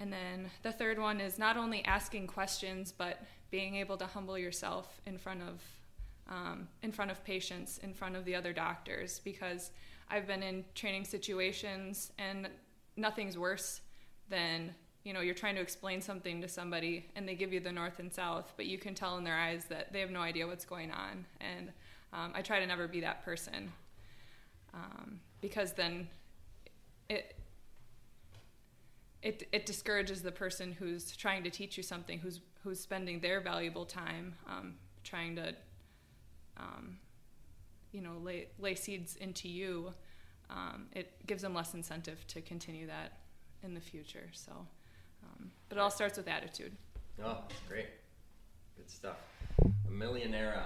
And 0.00 0.12
then 0.12 0.50
the 0.62 0.72
third 0.72 0.98
one 0.98 1.20
is 1.20 1.38
not 1.38 1.56
only 1.56 1.84
asking 1.84 2.26
questions, 2.26 2.92
but 2.96 3.22
being 3.50 3.76
able 3.76 3.96
to 3.98 4.06
humble 4.06 4.36
yourself 4.36 5.00
in 5.06 5.18
front 5.18 5.42
of 5.42 5.62
um, 6.32 6.66
in 6.82 6.90
front 6.90 7.10
of 7.10 7.22
patients, 7.24 7.78
in 7.78 7.92
front 7.92 8.16
of 8.16 8.24
the 8.24 8.34
other 8.34 8.52
doctors, 8.52 9.20
because 9.22 9.70
I've 10.10 10.26
been 10.26 10.42
in 10.42 10.64
training 10.74 11.04
situations 11.04 12.12
and 12.18 12.48
nothing's 12.96 13.36
worse 13.36 13.82
than 14.28 14.74
you 15.04 15.12
know 15.12 15.20
you're 15.20 15.34
trying 15.34 15.56
to 15.56 15.60
explain 15.60 16.00
something 16.00 16.40
to 16.40 16.48
somebody 16.48 17.06
and 17.16 17.28
they 17.28 17.34
give 17.34 17.52
you 17.52 17.60
the 17.60 17.72
north 17.72 17.98
and 17.98 18.12
south 18.12 18.52
but 18.56 18.66
you 18.66 18.78
can 18.78 18.94
tell 18.94 19.18
in 19.18 19.24
their 19.24 19.36
eyes 19.36 19.64
that 19.64 19.92
they 19.92 20.00
have 20.00 20.10
no 20.10 20.20
idea 20.20 20.46
what's 20.46 20.64
going 20.64 20.90
on. 20.90 21.24
And 21.40 21.72
um, 22.12 22.32
i 22.34 22.42
try 22.42 22.60
to 22.60 22.66
never 22.66 22.86
be 22.86 23.00
that 23.00 23.24
person 23.24 23.72
um, 24.74 25.20
because 25.40 25.72
then 25.72 26.08
it 27.08 27.36
it, 29.22 29.48
it 29.52 29.66
discourages 29.66 30.22
the 30.22 30.32
person 30.32 30.72
who's 30.72 31.16
trying 31.16 31.44
to 31.44 31.50
teach 31.50 31.76
you 31.76 31.82
something 31.82 32.18
who's 32.18 32.40
who's 32.62 32.80
spending 32.80 33.20
their 33.20 33.40
valuable 33.40 33.84
time 33.84 34.34
um, 34.48 34.74
trying 35.04 35.36
to 35.36 35.54
um, 36.56 36.98
you 37.92 38.00
know 38.00 38.18
lay, 38.22 38.48
lay 38.58 38.74
seeds 38.74 39.16
into 39.16 39.48
you 39.48 39.92
um, 40.50 40.86
it 40.92 41.14
gives 41.26 41.42
them 41.42 41.54
less 41.54 41.74
incentive 41.74 42.26
to 42.26 42.40
continue 42.40 42.86
that 42.86 43.18
in 43.62 43.74
the 43.74 43.80
future 43.80 44.28
so 44.32 44.66
um, 45.24 45.50
but 45.68 45.78
it 45.78 45.80
all 45.80 45.90
starts 45.90 46.16
with 46.16 46.28
attitude. 46.28 46.72
Oh, 47.22 47.38
that's 47.48 47.60
great. 47.68 47.88
Good 48.76 48.90
stuff. 48.90 49.16
A 49.60 49.90
millionaire, 49.90 50.64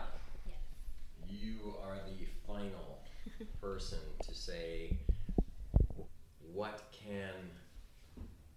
you 1.29 1.75
are 1.85 1.97
the 2.07 2.27
final 2.47 3.01
person 3.61 3.99
to 4.27 4.35
say 4.35 4.97
what 6.53 6.83
can 6.93 7.33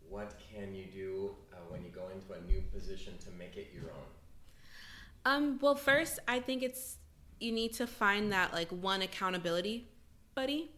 what 0.08 0.34
can 0.52 0.74
you 0.74 0.86
do 0.86 1.32
uh, 1.54 1.58
when 1.68 1.84
you 1.84 1.90
go 1.90 2.10
into 2.14 2.34
a 2.34 2.52
new 2.52 2.62
position 2.74 3.14
to 3.20 3.30
make 3.38 3.58
it 3.58 3.70
your 3.74 3.92
own? 3.92 4.08
Um, 5.26 5.60
well, 5.62 5.76
first, 5.76 6.18
I 6.28 6.40
think 6.40 6.64
it's 6.64 6.98
you 7.40 7.52
need 7.52 7.74
to 7.74 7.88
find 7.88 8.32
that 8.32 8.54
like 8.54 8.70
one 8.70 9.02
accountability 9.02 9.88
buddy 10.36 10.70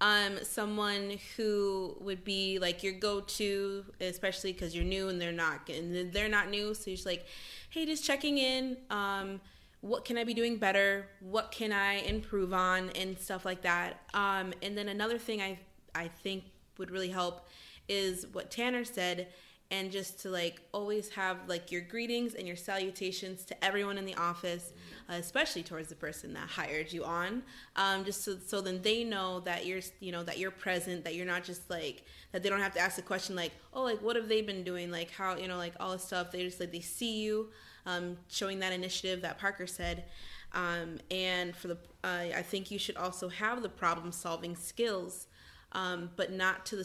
um, 0.00 0.38
someone 0.42 1.18
who 1.36 1.96
would 2.00 2.24
be 2.24 2.58
like 2.58 2.82
your 2.82 2.92
go-to, 2.92 3.84
especially 4.00 4.52
because 4.52 4.74
you're 4.74 4.84
new 4.84 5.08
and 5.08 5.20
they're 5.20 5.32
not, 5.32 5.68
and 5.68 6.12
they're 6.12 6.28
not 6.28 6.50
new. 6.50 6.74
So 6.74 6.90
you're 6.90 6.96
just 6.96 7.06
like, 7.06 7.24
hey, 7.70 7.86
just 7.86 8.04
checking 8.04 8.38
in. 8.38 8.76
Um, 8.90 9.40
what 9.80 10.04
can 10.04 10.18
I 10.18 10.24
be 10.24 10.34
doing 10.34 10.56
better? 10.56 11.06
What 11.20 11.52
can 11.52 11.72
I 11.72 11.94
improve 12.00 12.52
on, 12.52 12.90
and 12.90 13.18
stuff 13.18 13.44
like 13.44 13.62
that. 13.62 14.00
Um, 14.14 14.52
and 14.62 14.76
then 14.76 14.88
another 14.88 15.18
thing 15.18 15.40
I 15.40 15.58
I 15.94 16.08
think 16.08 16.44
would 16.78 16.90
really 16.90 17.10
help 17.10 17.46
is 17.88 18.26
what 18.32 18.50
Tanner 18.50 18.84
said 18.84 19.28
and 19.74 19.90
just 19.90 20.20
to 20.20 20.28
like 20.30 20.60
always 20.72 21.08
have 21.08 21.36
like 21.48 21.72
your 21.72 21.80
greetings 21.80 22.34
and 22.34 22.46
your 22.46 22.56
salutations 22.56 23.44
to 23.44 23.64
everyone 23.64 23.98
in 23.98 24.04
the 24.04 24.14
office 24.14 24.72
uh, 25.10 25.14
especially 25.14 25.62
towards 25.62 25.88
the 25.88 25.94
person 25.96 26.32
that 26.32 26.48
hired 26.48 26.92
you 26.92 27.04
on. 27.04 27.42
Um, 27.76 28.04
just 28.04 28.24
so, 28.24 28.36
so 28.46 28.60
then 28.60 28.80
they 28.82 29.04
know 29.04 29.40
that 29.40 29.66
you're 29.66 29.80
you 30.00 30.12
know 30.12 30.22
that 30.22 30.38
you're 30.38 30.52
present 30.52 31.04
that 31.04 31.14
you're 31.14 31.26
not 31.26 31.44
just 31.44 31.68
like 31.68 32.04
that 32.32 32.42
they 32.42 32.48
don't 32.48 32.60
have 32.60 32.74
to 32.74 32.80
ask 32.80 32.96
the 32.96 33.02
question 33.02 33.34
like 33.36 33.52
oh 33.72 33.82
like 33.82 34.00
what 34.00 34.16
have 34.16 34.28
they 34.28 34.42
been 34.42 34.62
doing? 34.62 34.90
Like 34.90 35.10
how 35.10 35.36
you 35.36 35.48
know 35.48 35.56
like 35.56 35.74
all 35.80 35.92
this 35.92 36.04
stuff. 36.04 36.30
They 36.30 36.44
just 36.44 36.60
like 36.60 36.72
they 36.72 36.80
see 36.80 37.20
you 37.22 37.50
um, 37.84 38.16
showing 38.28 38.60
that 38.60 38.72
initiative 38.72 39.22
that 39.22 39.38
parker 39.38 39.66
said. 39.66 40.04
Um, 40.52 40.98
and 41.10 41.56
for 41.56 41.66
the 41.66 41.78
uh, 42.04 42.26
i 42.36 42.40
think 42.40 42.70
you 42.70 42.78
should 42.78 42.96
also 42.96 43.28
have 43.28 43.60
the 43.60 43.68
problem 43.68 44.12
solving 44.12 44.54
skills 44.54 45.26
um, 45.72 46.10
but 46.14 46.30
not 46.30 46.64
to 46.66 46.76
the 46.76 46.84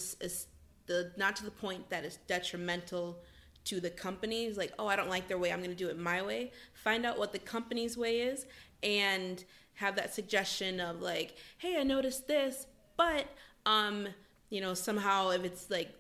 the 0.89 1.12
not 1.15 1.38
to 1.38 1.45
the 1.45 1.52
point 1.52 1.89
that 1.89 2.04
it's 2.04 2.17
detrimental 2.28 3.19
to 3.63 3.80
the 3.80 3.89
companies 3.89 4.58
like 4.58 4.73
oh 4.80 4.88
i 4.88 4.95
don't 4.95 5.10
like 5.10 5.28
their 5.30 5.38
way 5.38 5.54
i'm 5.54 5.60
going 5.60 5.69
to 5.69 5.75
do 5.75 5.88
it 5.88 5.97
my 5.97 6.21
way. 6.21 6.52
Find 6.73 7.06
out 7.06 7.17
what 7.17 7.32
the 7.32 7.39
company's 7.39 7.95
way 7.95 8.19
is 8.21 8.45
and 8.84 9.45
have 9.75 9.95
that 9.95 10.13
suggestion 10.13 10.82
of 10.82 11.02
like 11.02 11.36
hey 11.60 11.80
i 11.80 11.84
noticed 11.84 12.28
this 12.28 12.65
but 12.97 13.28
um 13.65 14.08
you 14.49 14.60
know 14.60 14.73
somehow 14.73 15.30
if 15.30 15.45
it's 15.45 15.69
like 15.69 15.93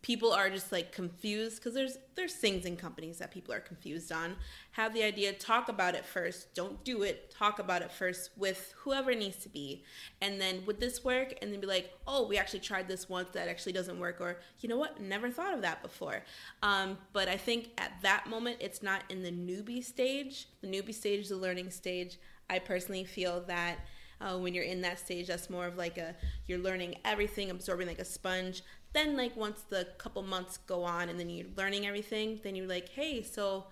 people 0.00 0.32
are 0.32 0.48
just 0.48 0.72
like 0.72 0.90
confused 0.92 1.56
because 1.56 1.74
there's 1.74 1.98
there's 2.14 2.34
things 2.34 2.64
in 2.64 2.76
companies 2.76 3.18
that 3.18 3.30
people 3.30 3.52
are 3.52 3.60
confused 3.60 4.10
on. 4.10 4.36
Have 4.72 4.94
the 4.94 5.02
idea 5.02 5.32
talk 5.32 5.68
about 5.68 5.94
it 5.94 6.06
first. 6.06 6.54
Don't 6.54 6.82
do 6.84 7.02
it. 7.02 7.30
Talk 7.30 7.58
about 7.58 7.82
it 7.82 7.92
first 7.92 8.30
with 8.36 8.72
whoever 8.78 9.14
needs 9.14 9.36
to 9.38 9.48
be. 9.48 9.84
And 10.20 10.40
then 10.40 10.62
would 10.66 10.80
this 10.80 11.04
work? 11.04 11.34
And 11.42 11.52
then 11.52 11.60
be 11.60 11.66
like 11.66 11.92
oh 12.06 12.26
we 12.26 12.38
actually 12.38 12.60
tried 12.60 12.88
this 12.88 13.08
once 13.08 13.28
that 13.32 13.48
actually 13.48 13.72
doesn't 13.72 13.98
work 13.98 14.20
or 14.20 14.38
you 14.60 14.68
know 14.68 14.78
what? 14.78 15.00
Never 15.00 15.30
thought 15.30 15.52
of 15.54 15.62
that 15.62 15.82
before. 15.82 16.22
Um, 16.62 16.98
but 17.12 17.28
i 17.28 17.36
think 17.36 17.70
at 17.78 17.92
that 18.02 18.26
moment 18.28 18.56
it's 18.60 18.82
not 18.82 19.02
in 19.10 19.22
the 19.22 19.32
newbie 19.32 19.84
stage. 19.84 20.48
The 20.62 20.68
newbie 20.68 20.94
stage 20.94 21.20
is 21.20 21.28
the 21.28 21.36
learning 21.36 21.70
stage. 21.70 22.18
I 22.48 22.58
personally 22.58 23.04
feel 23.04 23.42
that 23.42 23.78
uh, 24.22 24.38
when 24.38 24.54
you're 24.54 24.64
in 24.64 24.80
that 24.82 24.98
stage 24.98 25.26
that's 25.26 25.50
more 25.50 25.66
of 25.66 25.76
like 25.76 25.98
a 25.98 26.14
you're 26.46 26.58
learning 26.58 26.94
everything 27.04 27.50
absorbing 27.50 27.86
like 27.86 27.98
a 27.98 28.04
sponge 28.04 28.62
then 28.92 29.16
like 29.16 29.36
once 29.36 29.62
the 29.68 29.86
couple 29.98 30.22
months 30.22 30.58
go 30.66 30.84
on 30.84 31.08
and 31.08 31.18
then 31.18 31.30
you're 31.30 31.46
learning 31.56 31.86
everything 31.86 32.40
then 32.42 32.54
you're 32.54 32.68
like 32.68 32.88
hey 32.90 33.22
so 33.22 33.66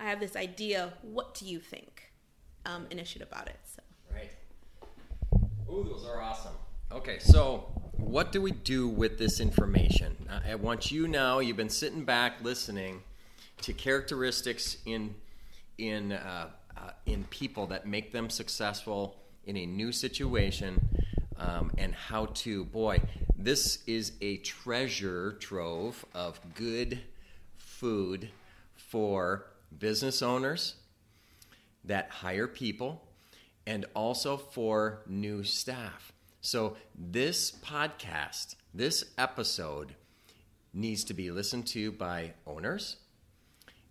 i 0.00 0.04
have 0.04 0.20
this 0.20 0.36
idea 0.36 0.92
what 1.02 1.34
do 1.34 1.46
you 1.46 1.58
think 1.58 2.12
um, 2.66 2.86
and 2.90 3.00
about 3.22 3.46
it 3.46 3.58
so 3.64 3.82
right 4.12 4.30
Ooh, 5.74 5.82
those 5.82 6.06
are 6.06 6.22
awesome. 6.22 6.52
Okay, 6.92 7.18
so 7.18 7.64
what 7.96 8.30
do 8.30 8.40
we 8.40 8.52
do 8.52 8.86
with 8.86 9.18
this 9.18 9.40
information? 9.40 10.28
I 10.46 10.54
want 10.54 10.92
you 10.92 11.08
now. 11.08 11.40
You've 11.40 11.56
been 11.56 11.68
sitting 11.68 12.04
back 12.04 12.34
listening 12.44 13.02
to 13.62 13.72
characteristics 13.72 14.76
in 14.86 15.16
in 15.78 16.12
uh, 16.12 16.50
uh, 16.76 16.90
in 17.06 17.24
people 17.24 17.66
that 17.68 17.88
make 17.88 18.12
them 18.12 18.30
successful 18.30 19.16
in 19.46 19.56
a 19.56 19.66
new 19.66 19.90
situation, 19.90 20.88
um, 21.38 21.72
and 21.76 21.92
how 21.92 22.26
to. 22.26 22.64
Boy, 22.66 23.00
this 23.36 23.78
is 23.86 24.12
a 24.20 24.36
treasure 24.38 25.32
trove 25.32 26.04
of 26.14 26.40
good 26.54 27.00
food 27.56 28.30
for 28.76 29.46
business 29.76 30.22
owners 30.22 30.76
that 31.84 32.08
hire 32.10 32.46
people 32.46 33.02
and 33.66 33.84
also 33.94 34.36
for 34.36 35.02
new 35.06 35.42
staff. 35.42 36.12
So, 36.40 36.76
this 36.94 37.50
podcast, 37.50 38.56
this 38.72 39.04
episode, 39.16 39.94
needs 40.72 41.04
to 41.04 41.14
be 41.14 41.30
listened 41.30 41.66
to 41.68 41.92
by 41.92 42.34
owners, 42.46 42.96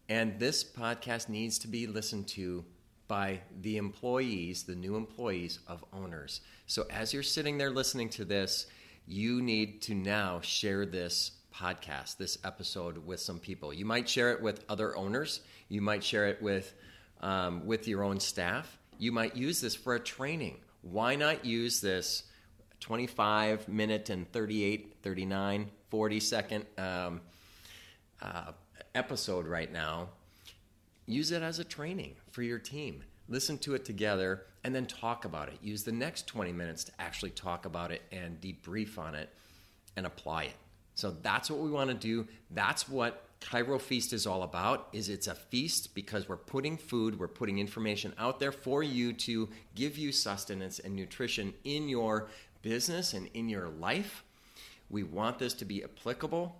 and 0.07 0.39
this 0.39 0.63
podcast 0.63 1.29
needs 1.29 1.57
to 1.59 1.67
be 1.67 1.87
listened 1.87 2.27
to 2.29 2.63
by 3.07 3.41
the 3.61 3.77
employees, 3.77 4.63
the 4.63 4.75
new 4.75 4.95
employees 4.95 5.59
of 5.67 5.83
owners. 5.91 6.41
So, 6.67 6.85
as 6.89 7.13
you're 7.13 7.23
sitting 7.23 7.57
there 7.57 7.71
listening 7.71 8.09
to 8.09 8.25
this, 8.25 8.67
you 9.05 9.41
need 9.41 9.81
to 9.83 9.93
now 9.93 10.39
share 10.41 10.85
this 10.85 11.31
podcast, 11.53 12.17
this 12.17 12.37
episode 12.43 13.05
with 13.05 13.19
some 13.19 13.39
people. 13.39 13.73
You 13.73 13.85
might 13.85 14.07
share 14.09 14.31
it 14.31 14.41
with 14.41 14.63
other 14.69 14.95
owners, 14.95 15.41
you 15.69 15.81
might 15.81 16.03
share 16.03 16.27
it 16.27 16.41
with, 16.41 16.73
um, 17.21 17.65
with 17.65 17.87
your 17.87 18.03
own 18.03 18.19
staff, 18.19 18.77
you 18.97 19.11
might 19.11 19.35
use 19.35 19.61
this 19.61 19.75
for 19.75 19.95
a 19.95 19.99
training. 19.99 20.57
Why 20.81 21.15
not 21.15 21.45
use 21.45 21.81
this? 21.81 22.23
25 22.79 23.69
minute 23.69 24.09
and 24.09 24.29
38, 24.33 24.97
39, 25.01 25.69
40 25.89 26.19
second 26.19 26.65
um, 26.77 27.21
uh, 28.21 28.51
episode 28.93 29.47
right 29.47 29.71
now. 29.71 30.09
Use 31.05 31.31
it 31.31 31.41
as 31.41 31.59
a 31.59 31.63
training 31.63 32.15
for 32.31 32.43
your 32.43 32.59
team. 32.59 33.03
Listen 33.29 33.57
to 33.59 33.73
it 33.73 33.85
together 33.85 34.45
and 34.63 34.73
then 34.73 34.85
talk 34.85 35.25
about 35.25 35.49
it. 35.49 35.55
Use 35.61 35.83
the 35.83 35.91
next 35.91 36.27
20 36.27 36.51
minutes 36.53 36.83
to 36.85 36.91
actually 36.99 37.31
talk 37.31 37.65
about 37.65 37.91
it 37.91 38.01
and 38.11 38.39
debrief 38.39 38.97
on 38.97 39.15
it 39.15 39.29
and 39.95 40.05
apply 40.05 40.45
it. 40.45 40.55
So 40.95 41.11
that's 41.21 41.49
what 41.49 41.59
we 41.59 41.69
want 41.69 41.89
to 41.89 41.95
do. 41.95 42.27
That's 42.51 42.87
what 42.87 43.25
Chiro 43.41 43.79
Feast 43.79 44.13
is 44.13 44.25
all 44.25 44.43
about. 44.43 44.87
Is 44.93 45.09
it's 45.09 45.27
a 45.27 45.35
feast 45.35 45.95
because 45.95 46.29
we're 46.29 46.37
putting 46.37 46.77
food, 46.77 47.19
we're 47.19 47.27
putting 47.27 47.59
information 47.59 48.13
out 48.17 48.39
there 48.39 48.51
for 48.51 48.83
you 48.83 49.11
to 49.13 49.49
give 49.75 49.97
you 49.97 50.11
sustenance 50.11 50.79
and 50.79 50.95
nutrition 50.95 51.53
in 51.63 51.89
your 51.89 52.29
business 52.61 53.13
and 53.13 53.29
in 53.33 53.49
your 53.49 53.69
life. 53.69 54.23
We 54.89 55.03
want 55.03 55.39
this 55.39 55.53
to 55.55 55.65
be 55.65 55.83
applicable 55.83 56.55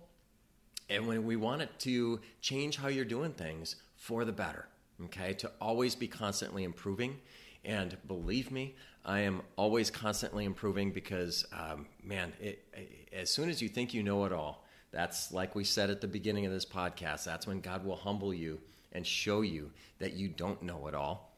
and 0.90 1.06
when 1.06 1.24
we 1.24 1.36
want 1.36 1.62
it 1.62 1.70
to 1.80 2.20
change 2.40 2.76
how 2.76 2.88
you're 2.88 3.04
doing 3.04 3.32
things 3.32 3.76
for 3.96 4.24
the 4.24 4.32
better, 4.32 4.66
okay? 5.04 5.32
To 5.34 5.50
always 5.60 5.94
be 5.94 6.06
constantly 6.06 6.64
improving. 6.64 7.18
And 7.64 7.96
believe 8.06 8.50
me, 8.50 8.74
I 9.04 9.20
am 9.20 9.42
always 9.56 9.90
constantly 9.90 10.44
improving 10.44 10.92
because, 10.92 11.46
um, 11.52 11.86
man, 12.02 12.32
it, 12.40 12.64
it, 12.74 13.08
as 13.12 13.30
soon 13.30 13.48
as 13.48 13.62
you 13.62 13.68
think 13.68 13.94
you 13.94 14.02
know 14.02 14.24
it 14.24 14.32
all, 14.32 14.64
that's 14.92 15.32
like 15.32 15.54
we 15.54 15.64
said 15.64 15.90
at 15.90 16.00
the 16.00 16.08
beginning 16.08 16.46
of 16.46 16.52
this 16.52 16.64
podcast, 16.64 17.24
that's 17.24 17.46
when 17.46 17.60
God 17.60 17.84
will 17.84 17.96
humble 17.96 18.32
you 18.32 18.60
and 18.92 19.06
show 19.06 19.40
you 19.40 19.70
that 19.98 20.12
you 20.12 20.28
don't 20.28 20.62
know 20.62 20.86
it 20.86 20.94
all, 20.94 21.36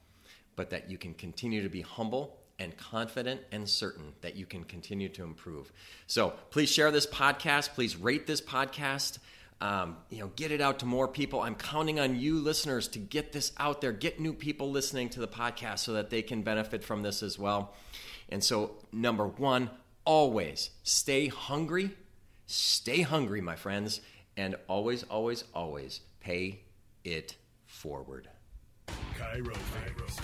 but 0.57 0.71
that 0.71 0.91
you 0.91 0.99
can 0.99 1.15
continue 1.15 1.63
to 1.63 1.69
be 1.69 1.81
humble 1.81 2.39
and 2.59 2.77
confident 2.77 3.41
and 3.53 3.69
certain 3.69 4.13
that 4.21 4.37
you 4.37 4.47
can 4.47 4.65
continue 4.65 5.09
to 5.11 5.23
improve. 5.23 5.73
So 6.07 6.35
please 6.51 6.71
share 6.71 6.91
this 6.91 7.07
podcast. 7.07 7.71
Please 7.71 7.97
rate 7.97 8.27
this 8.27 8.41
podcast. 8.41 9.19
Um, 9.61 9.97
you 10.11 10.19
know, 10.19 10.31
get 10.37 10.53
it 10.53 10.61
out 10.61 10.81
to 10.81 10.87
more 10.87 11.09
people. 11.09 11.41
I'm 11.41 11.55
counting 11.55 11.99
on 11.99 12.17
you, 12.17 12.41
listeners, 12.41 12.89
to 12.89 12.99
get 12.99 13.33
this 13.33 13.53
out 13.59 13.81
there. 13.81 13.93
Get 13.93 14.21
new 14.21 14.35
people 14.35 14.71
listening 14.71 15.09
to 15.11 15.21
the 15.21 15.29
podcast 15.29 15.79
so 15.79 15.95
that 15.95 16.11
they 16.11 16.21
can 16.23 16.43
benefit 16.43 16.85
from 16.85 17.03
this 17.03 17.23
as 17.23 17.39
well. 17.39 17.75
And 18.29 18.45
so, 18.45 18.77
number 18.93 19.27
one, 19.27 19.71
always 20.05 20.71
stay 20.83 21.29
hungry. 21.29 21.91
Stay 22.47 23.01
hungry, 23.01 23.41
my 23.41 23.57
friends, 23.57 24.01
and 24.37 24.57
always, 24.69 25.03
always, 25.05 25.45
always 25.55 26.01
pay 26.21 26.61
it 27.05 27.37
forward. 27.65 28.29
Chiro 29.19 29.57
Feast. 29.57 30.21